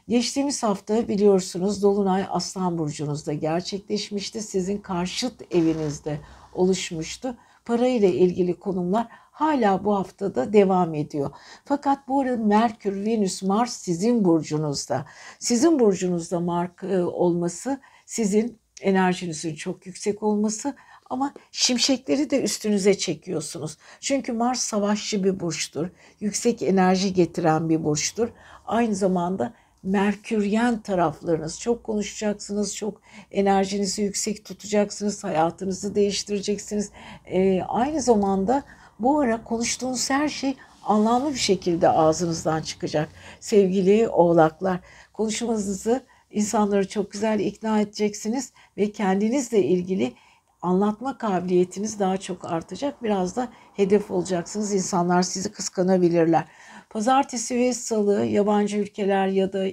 [0.08, 4.42] Geçtiğimiz hafta biliyorsunuz Dolunay Aslan Burcu'nuzda gerçekleşmişti.
[4.42, 6.20] Sizin karşıt evinizde
[6.54, 7.38] oluşmuştu.
[7.66, 11.32] Para ile ilgili konumlar hala bu haftada devam ediyor.
[11.66, 15.06] Fakat bu arada Merkür, Venüs, Mars sizin burcunuzda.
[15.40, 20.76] Sizin burcunuzda Mark e, olması sizin enerjinizin çok yüksek olması
[21.10, 23.78] ama şimşekleri de üstünüze çekiyorsunuz.
[24.00, 25.88] Çünkü Mars savaşçı bir burçtur.
[26.20, 28.30] Yüksek enerji getiren bir burçtur.
[28.66, 29.54] Aynı zamanda
[29.84, 31.60] merküryen taraflarınız.
[31.60, 36.92] Çok konuşacaksınız, çok enerjinizi yüksek tutacaksınız, hayatınızı değiştireceksiniz.
[37.26, 38.64] Ee, aynı zamanda
[39.00, 43.10] bu ara konuştuğunuz her şey anlamlı bir şekilde ağzınızdan çıkacak.
[43.40, 44.80] Sevgili oğlaklar,
[45.14, 50.14] konuşmanızı insanları çok güzel ikna edeceksiniz ve kendinizle ilgili
[50.62, 53.04] anlatma kabiliyetiniz daha çok artacak.
[53.04, 54.74] Biraz da hedef olacaksınız.
[54.74, 56.46] İnsanlar sizi kıskanabilirler.
[56.90, 59.66] Pazartesi ve salı yabancı ülkeler ya da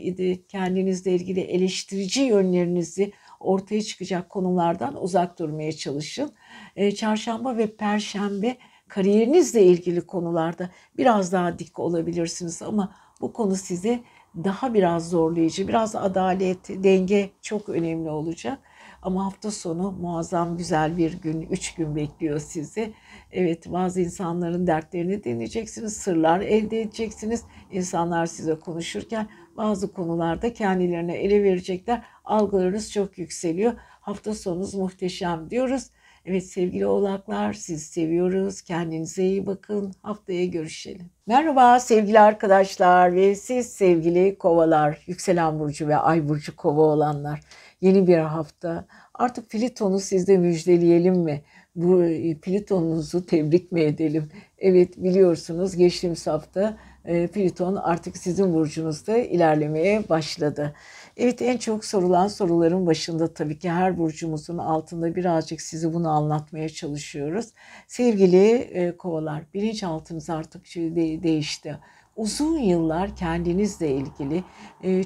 [0.48, 6.32] kendinizle ilgili eleştirici yönlerinizi ortaya çıkacak konulardan uzak durmaya çalışın.
[6.76, 8.56] Ee, çarşamba ve perşembe
[8.90, 14.00] kariyerinizle ilgili konularda biraz daha dik olabilirsiniz ama bu konu size
[14.44, 18.58] daha biraz zorlayıcı, biraz adalet, denge çok önemli olacak.
[19.02, 22.92] Ama hafta sonu muazzam güzel bir gün, üç gün bekliyor sizi.
[23.32, 27.44] Evet bazı insanların dertlerini dinleyeceksiniz, sırlar elde edeceksiniz.
[27.72, 32.02] İnsanlar size konuşurken bazı konularda kendilerine ele verecekler.
[32.24, 33.72] Algılarınız çok yükseliyor.
[34.00, 35.90] Hafta sonunuz muhteşem diyoruz.
[36.24, 38.62] Evet sevgili oğlaklar siz seviyoruz.
[38.62, 39.92] Kendinize iyi bakın.
[40.02, 41.10] Haftaya görüşelim.
[41.26, 47.40] Merhaba sevgili arkadaşlar ve siz sevgili kovalar, yükselen burcu ve ay burcu kova olanlar.
[47.80, 48.86] Yeni bir hafta.
[49.14, 51.42] Artık Pliton'u sizde müjdeleyelim mi?
[51.74, 54.30] Bu e, Pliton'unuzu tebrik mi edelim?
[54.58, 60.74] Evet biliyorsunuz geçtiğimiz hafta e, Pliton artık sizin burcunuzda ilerlemeye başladı.
[61.22, 66.68] Evet en çok sorulan soruların başında tabii ki her burcumuzun altında birazcık size bunu anlatmaya
[66.68, 67.46] çalışıyoruz.
[67.88, 71.78] Sevgili e, kovalar bilinçaltınız artık şey değişti
[72.20, 74.44] uzun yıllar kendinizle ilgili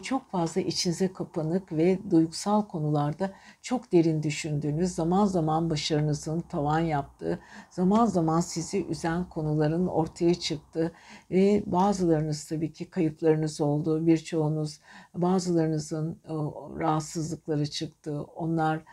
[0.03, 7.39] çok fazla içinize kapanık ve duygusal konularda çok derin düşündüğünüz, zaman zaman başarınızın tavan yaptığı,
[7.71, 10.93] zaman zaman sizi üzen konuların ortaya çıktığı
[11.31, 14.81] ve bazılarınız tabii ki kayıplarınız oldu, birçoğunuz
[15.15, 16.19] bazılarınızın
[16.79, 18.85] rahatsızlıkları çıktı, onlar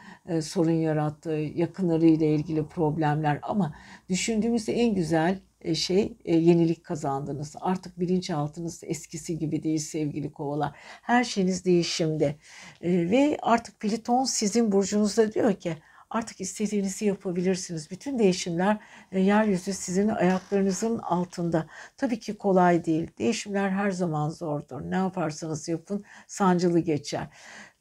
[0.42, 3.74] sorun yarattı, yakınlarıyla ilgili problemler ama
[4.10, 5.40] düşündüğümüzde en güzel
[5.76, 7.56] şey e, yenilik kazandınız.
[7.62, 10.72] Artık bilinçaltınız eskisi gibi değil sevgili kovalar.
[11.02, 12.36] Her şeyiniz değişimde.
[12.82, 15.78] E, ve artık Pliton sizin burcunuzda diyor ki
[16.12, 17.92] artık istediğinizi yapabilirsiniz.
[17.92, 18.78] Bütün değişimler
[19.12, 21.68] yeryüzü sizin ayaklarınızın altında.
[21.98, 23.08] Tabii ki kolay değil.
[23.20, 24.82] Değişimler her zaman zordur.
[24.82, 27.28] Ne yaparsanız yapın sancılı geçer.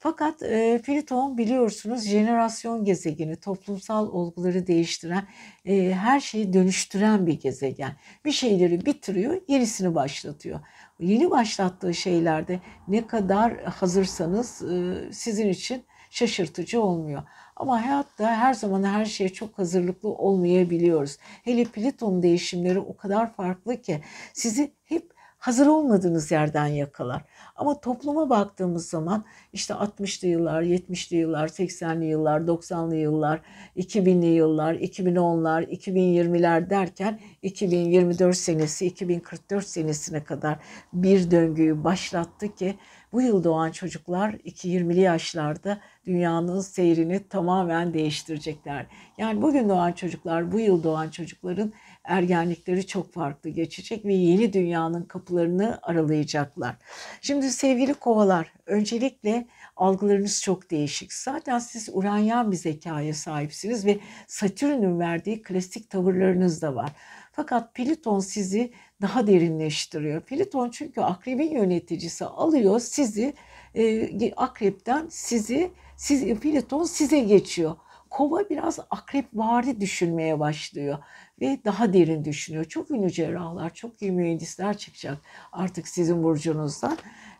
[0.03, 5.29] Fakat e, Plüton biliyorsunuz jenerasyon gezegeni, toplumsal olguları değiştiren,
[5.65, 7.93] e, her şeyi dönüştüren bir gezegen.
[8.25, 10.61] Bir şeyleri bitiriyor, yenisini başlatıyor.
[11.01, 17.23] Yeni başlattığı şeylerde ne kadar hazırsanız e, sizin için şaşırtıcı olmuyor.
[17.57, 21.17] Ama hayatta her zaman her şeye çok hazırlıklı olmayabiliyoruz.
[21.21, 24.01] Hele Plüton değişimleri o kadar farklı ki
[24.33, 25.10] sizi hep
[25.41, 27.23] hazır olmadığınız yerden yakalar.
[27.57, 33.41] Ama topluma baktığımız zaman işte 60'lı yıllar, 70'li yıllar, 80'li yıllar, 90'lı yıllar,
[33.77, 40.59] 2000'li yıllar, 2010'lar, 2020'ler derken 2024 senesi, 2044 senesine kadar
[40.93, 42.79] bir döngüyü başlattı ki
[43.13, 48.87] bu yıl doğan çocuklar 2-20'li yaşlarda dünyanın seyrini tamamen değiştirecekler.
[49.19, 51.73] Yani bugün doğan çocuklar, bu yıl doğan çocukların
[52.11, 56.77] ergenlikleri çok farklı geçecek ve yeni dünyanın kapılarını aralayacaklar.
[57.21, 59.47] Şimdi sevgili kovalar, öncelikle
[59.77, 61.13] algılarınız çok değişik.
[61.13, 66.93] Zaten siz uranyan bir zekaya sahipsiniz ve Satürn'ün verdiği klasik tavırlarınız da var.
[67.33, 70.21] Fakat Plüton sizi daha derinleştiriyor.
[70.21, 73.35] Plüton çünkü akrebin yöneticisi alıyor sizi
[73.75, 77.77] e, akrepten sizi siz Plüton size geçiyor.
[78.11, 80.99] Kova biraz akrep vari düşünmeye başlıyor
[81.41, 82.65] ve daha derin düşünüyor.
[82.65, 85.19] Çok ünlü cerrahlar, çok iyi mühendisler çıkacak
[85.53, 86.99] artık sizin burcunuzdan.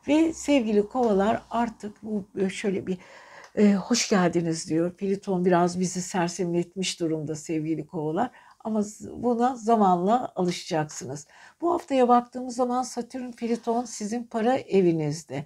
[0.09, 2.99] Ve sevgili kovalar artık bu şöyle bir
[3.57, 4.97] e, hoş geldiniz diyor.
[4.97, 8.31] Plüton biraz bizi sersemletmiş durumda sevgili kovalar.
[8.65, 11.27] Ama buna zamanla alışacaksınız.
[11.61, 15.45] Bu haftaya baktığımız zaman Satürn, Plüton sizin para evinizde.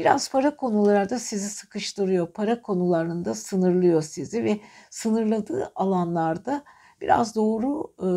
[0.00, 2.32] Biraz para konularda sizi sıkıştırıyor.
[2.32, 6.64] Para konularında sınırlıyor sizi ve sınırladığı alanlarda
[7.00, 8.08] biraz doğru e,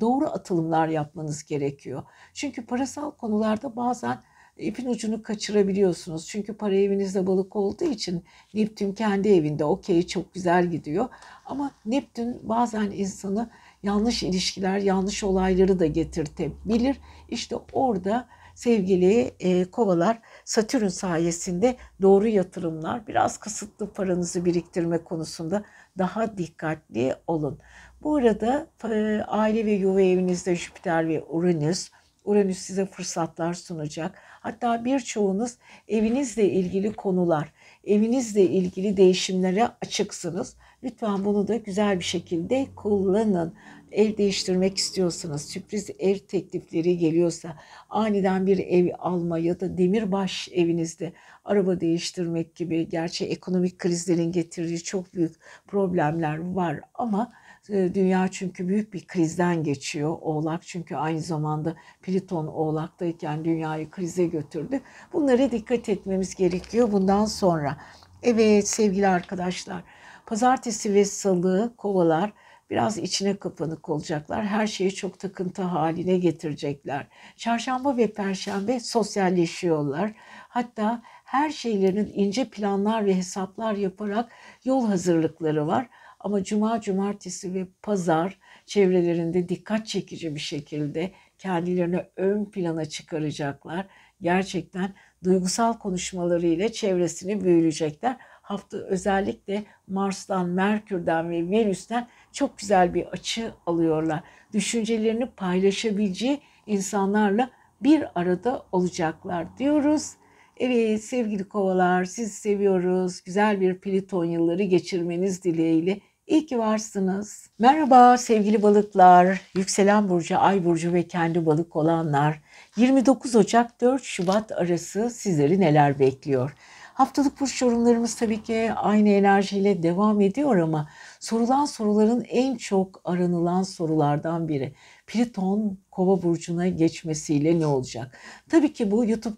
[0.00, 2.02] doğru atılımlar yapmanız gerekiyor.
[2.34, 4.18] Çünkü parasal konularda bazen
[4.58, 6.26] ipin ucunu kaçırabiliyorsunuz.
[6.26, 8.24] Çünkü para evinizde balık olduğu için
[8.54, 11.08] Neptün kendi evinde okey çok güzel gidiyor.
[11.46, 13.50] Ama Neptün bazen insanı
[13.82, 16.96] yanlış ilişkiler, yanlış olayları da getirtebilir.
[17.28, 18.28] İşte orada
[18.60, 25.64] sevgili e, kovalar Satürn sayesinde doğru yatırımlar, biraz kısıtlı paranızı biriktirme konusunda
[25.98, 27.58] daha dikkatli olun.
[28.02, 31.90] Bu arada e, aile ve yuva evinizde Jüpiter ve Uranüs,
[32.24, 34.18] Uranüs size fırsatlar sunacak.
[34.40, 35.56] Hatta birçoğunuz
[35.88, 37.52] evinizle ilgili konular,
[37.84, 40.56] evinizle ilgili değişimlere açıksınız.
[40.82, 43.54] Lütfen bunu da güzel bir şekilde kullanın.
[43.92, 47.56] Ev değiştirmek istiyorsanız, sürpriz ev teklifleri geliyorsa,
[47.90, 51.12] aniden bir ev alma ya da demirbaş evinizde
[51.44, 55.34] araba değiştirmek gibi gerçi ekonomik krizlerin getirdiği çok büyük
[55.66, 57.32] problemler var ama
[57.68, 60.16] e, dünya çünkü büyük bir krizden geçiyor.
[60.20, 64.80] Oğlak çünkü aynı zamanda Plüton Oğlak'tayken dünyayı krize götürdü.
[65.12, 67.76] Bunlara dikkat etmemiz gerekiyor bundan sonra.
[68.22, 69.82] Evet sevgili arkadaşlar,
[70.26, 72.32] pazartesi ve salı kovalar
[72.70, 74.46] biraz içine kapanık olacaklar.
[74.46, 77.06] Her şeyi çok takıntı haline getirecekler.
[77.36, 80.12] Çarşamba ve perşembe sosyalleşiyorlar.
[80.48, 84.32] Hatta her şeylerin ince planlar ve hesaplar yaparak
[84.64, 85.88] yol hazırlıkları var.
[86.20, 93.86] Ama cuma, cumartesi ve pazar çevrelerinde dikkat çekici bir şekilde kendilerini ön plana çıkaracaklar.
[94.22, 94.94] Gerçekten
[95.24, 98.16] duygusal konuşmalarıyla çevresini büyülecekler.
[98.50, 104.20] Hafta özellikle Mars'tan, Merkür'den ve Venüs'ten çok güzel bir açı alıyorlar.
[104.52, 110.12] Düşüncelerini paylaşabileceği insanlarla bir arada olacaklar diyoruz.
[110.56, 113.22] Evet sevgili kovalar sizi seviyoruz.
[113.22, 117.50] Güzel bir Pliton yılları geçirmeniz dileğiyle İyi ki varsınız.
[117.58, 122.40] Merhaba sevgili balıklar, yükselen burcu, ay burcu ve kendi balık olanlar.
[122.76, 126.54] 29 Ocak 4 Şubat arası sizleri neler bekliyor?
[127.00, 130.88] Haftalık burç yorumlarımız tabii ki aynı enerjiyle devam ediyor ama
[131.20, 134.74] sorulan soruların en çok aranılan sorulardan biri.
[135.10, 138.18] Plüton Kova burcuna geçmesiyle ne olacak?
[138.48, 139.36] Tabii ki bu YouTube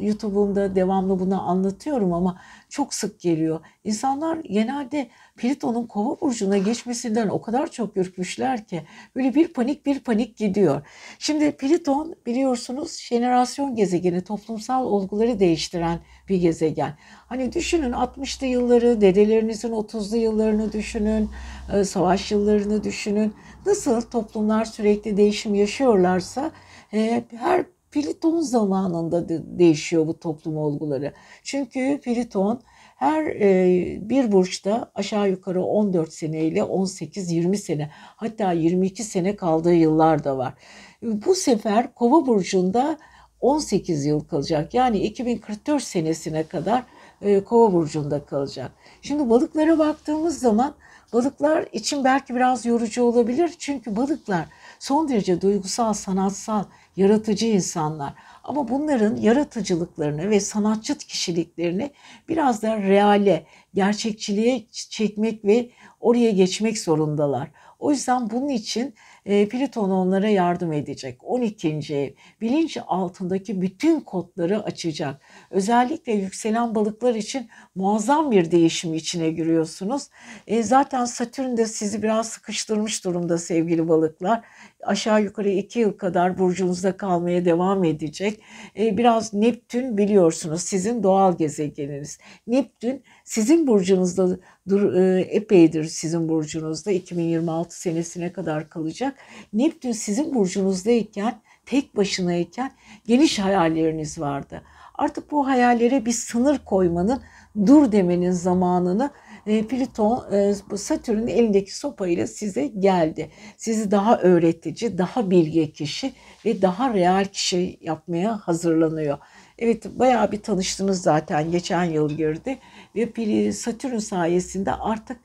[0.00, 3.60] YouTube'umda devamlı bunu anlatıyorum ama çok sık geliyor.
[3.84, 8.82] İnsanlar genelde Plüton'un Kova burcuna geçmesinden o kadar çok ürkmüşler ki
[9.16, 10.82] böyle bir panik bir panik gidiyor.
[11.18, 16.94] Şimdi Plüton biliyorsunuz jenerasyon gezegeni, toplumsal olguları değiştiren bir gezegen.
[17.26, 21.30] Hani düşünün 60'lı yılları, dedelerinizin 30'lu yıllarını düşünün,
[21.72, 23.34] e, savaş yıllarını düşünün.
[23.66, 26.50] Nasıl toplumlar sürekli değişim yaşıyorlarsa
[26.92, 31.12] e, her Plüton zamanında değişiyor bu toplum olguları.
[31.42, 32.60] Çünkü Plüton
[32.96, 39.74] her e, bir burçta aşağı yukarı 14 sene ile 18-20 sene hatta 22 sene kaldığı
[39.74, 40.54] yıllar da var.
[41.02, 42.98] Bu sefer Kova burcunda
[43.40, 44.74] 18 yıl kalacak.
[44.74, 46.82] Yani 2044 senesine kadar
[47.22, 48.70] e, Kova burcunda kalacak.
[49.02, 50.74] Şimdi balıklara baktığımız zaman
[51.16, 53.54] balıklar için belki biraz yorucu olabilir.
[53.58, 54.46] Çünkü balıklar
[54.78, 56.64] son derece duygusal, sanatsal,
[56.96, 58.14] yaratıcı insanlar.
[58.44, 61.90] Ama bunların yaratıcılıklarını ve sanatçı kişiliklerini
[62.28, 67.48] biraz da reale, gerçekçiliğe çekmek ve oraya geçmek zorundalar.
[67.78, 68.94] O yüzden bunun için
[69.26, 71.18] e, Plüton onlara yardım edecek.
[71.24, 71.94] 12.
[71.94, 72.10] ev
[72.40, 75.20] bilinç altındaki bütün kodları açacak.
[75.50, 80.08] Özellikle yükselen balıklar için muazzam bir değişim içine giriyorsunuz.
[80.46, 84.44] E, zaten Satürn de sizi biraz sıkıştırmış durumda sevgili balıklar.
[84.86, 88.40] Aşağı yukarı 2 yıl kadar burcunuzda kalmaya devam edecek.
[88.78, 92.18] E, biraz Neptün biliyorsunuz sizin doğal gezegeniniz.
[92.46, 99.18] Neptün sizin burcunuzda dur, e, epeydir sizin burcunuzda 2026 senesine kadar kalacak.
[99.52, 102.72] Neptün sizin burcunuzdayken tek başınayken
[103.06, 104.62] geniş hayalleriniz vardı.
[104.94, 107.22] Artık bu hayallere bir sınır koymanın,
[107.66, 109.10] dur demenin zamanını
[109.46, 113.30] Plüton, e, Satürn'ün elindeki sopayla size geldi.
[113.56, 116.12] Sizi daha öğretici, daha bilge kişi
[116.44, 119.18] ve daha real kişi yapmaya hazırlanıyor.
[119.58, 122.58] Evet bayağı bir tanıştınız zaten geçen yıl girdi
[122.96, 125.20] ve Satürn sayesinde artık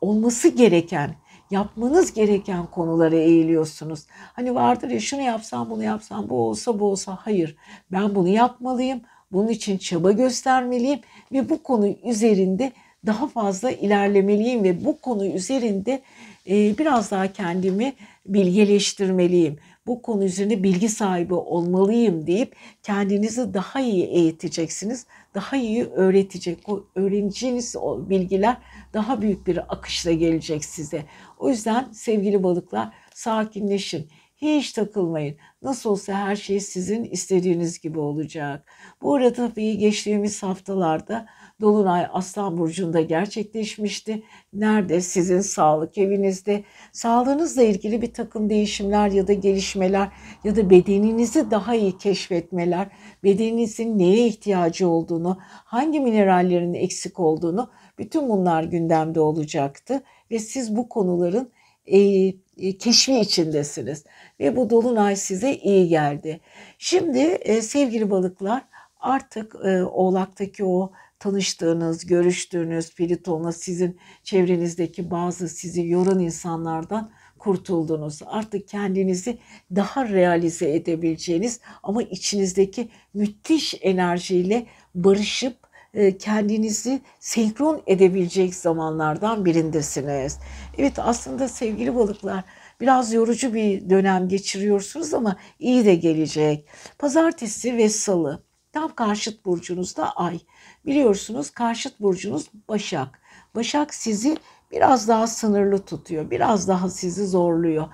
[0.00, 1.14] olması gereken
[1.50, 4.06] yapmanız gereken konulara eğiliyorsunuz.
[4.10, 7.56] Hani vardır ya şunu yapsam bunu yapsam bu olsa bu olsa hayır
[7.92, 9.00] ben bunu yapmalıyım.
[9.32, 11.00] Bunun için çaba göstermeliyim
[11.32, 12.72] ve bu konu üzerinde
[13.06, 16.02] daha fazla ilerlemeliyim ve bu konu üzerinde
[16.48, 17.92] e, biraz daha kendimi
[18.26, 19.58] bilgeleştirmeliyim.
[19.86, 25.06] Bu konu üzerinde bilgi sahibi olmalıyım deyip kendinizi daha iyi eğiteceksiniz.
[25.34, 26.68] Daha iyi öğretecek.
[26.68, 28.56] O öğreneceğiniz o bilgiler
[28.94, 31.04] daha büyük bir akışla gelecek size.
[31.38, 34.08] O yüzden sevgili balıklar sakinleşin.
[34.36, 35.36] Hiç takılmayın.
[35.62, 38.66] Nasıl olsa her şey sizin istediğiniz gibi olacak.
[39.02, 41.26] Bu arada tabii geçtiğimiz haftalarda
[41.60, 44.22] Dolunay Aslan Burcu'nda gerçekleşmişti.
[44.52, 45.00] Nerede?
[45.00, 46.64] Sizin sağlık evinizde.
[46.92, 50.08] Sağlığınızla ilgili bir takım değişimler ya da gelişmeler
[50.44, 52.88] ya da bedeninizi daha iyi keşfetmeler,
[53.24, 60.02] bedeninizin neye ihtiyacı olduğunu, hangi minerallerin eksik olduğunu bütün bunlar gündemde olacaktı.
[60.30, 61.50] Ve siz bu konuların
[61.86, 64.04] e, e, keşfi içindesiniz
[64.40, 66.40] ve bu dolunay size iyi geldi.
[66.78, 68.62] Şimdi e, sevgili balıklar
[69.00, 70.92] artık e, Oğlak'taki o
[71.24, 78.20] tanıştığınız, görüştüğünüz Pliton'la sizin çevrenizdeki bazı sizi yoran insanlardan kurtuldunuz.
[78.26, 79.38] Artık kendinizi
[79.76, 85.56] daha realize edebileceğiniz ama içinizdeki müthiş enerjiyle barışıp
[85.94, 90.38] e, kendinizi senkron edebilecek zamanlardan birindesiniz.
[90.78, 92.44] Evet aslında sevgili balıklar
[92.80, 96.68] biraz yorucu bir dönem geçiriyorsunuz ama iyi de gelecek.
[96.98, 98.44] Pazartesi ve salı
[98.74, 100.40] tam karşıt burcunuzda ay.
[100.86, 103.20] Biliyorsunuz karşıt burcunuz Başak.
[103.54, 104.36] Başak sizi
[104.72, 106.30] biraz daha sınırlı tutuyor.
[106.30, 107.86] Biraz daha sizi zorluyor.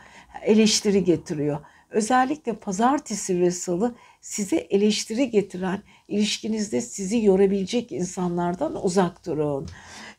[0.42, 1.58] Eleştiri getiriyor.
[1.90, 9.68] Özellikle pazartesi ve salı size eleştiri getiren, ilişkinizde sizi yorabilecek insanlardan uzak durun.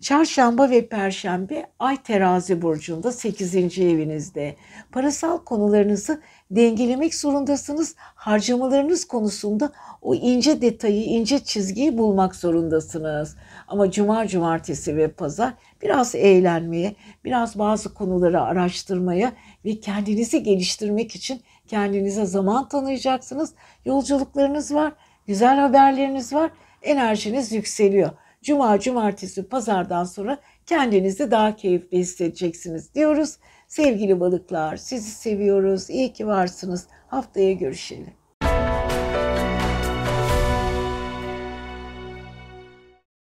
[0.02, 3.56] Çarşamba ve Perşembe Ay Terazi burcunda 8.
[3.80, 4.56] evinizde.
[4.92, 7.96] Parasal konularınızı dengelemek zorundasınız.
[7.98, 9.72] Harcamalarınız konusunda
[10.02, 13.36] o ince detayı, ince çizgiyi bulmak zorundasınız.
[13.68, 16.96] Ama cuma, cumartesi ve pazar biraz eğlenmeye,
[17.26, 19.34] biraz bazı konuları araştırmaya
[19.66, 23.54] ve kendinizi geliştirmek için kendinize zaman tanıyacaksınız.
[23.86, 24.94] Yolculuklarınız var,
[25.28, 28.10] güzel haberleriniz var, enerjiniz yükseliyor.
[28.44, 33.38] Cuma, cumartesi, pazardan sonra kendinizi daha keyifli hissedeceksiniz diyoruz.
[33.72, 35.90] Sevgili balıklar, sizi seviyoruz.
[35.90, 36.88] İyi ki varsınız.
[37.08, 38.14] Haftaya görüşelim.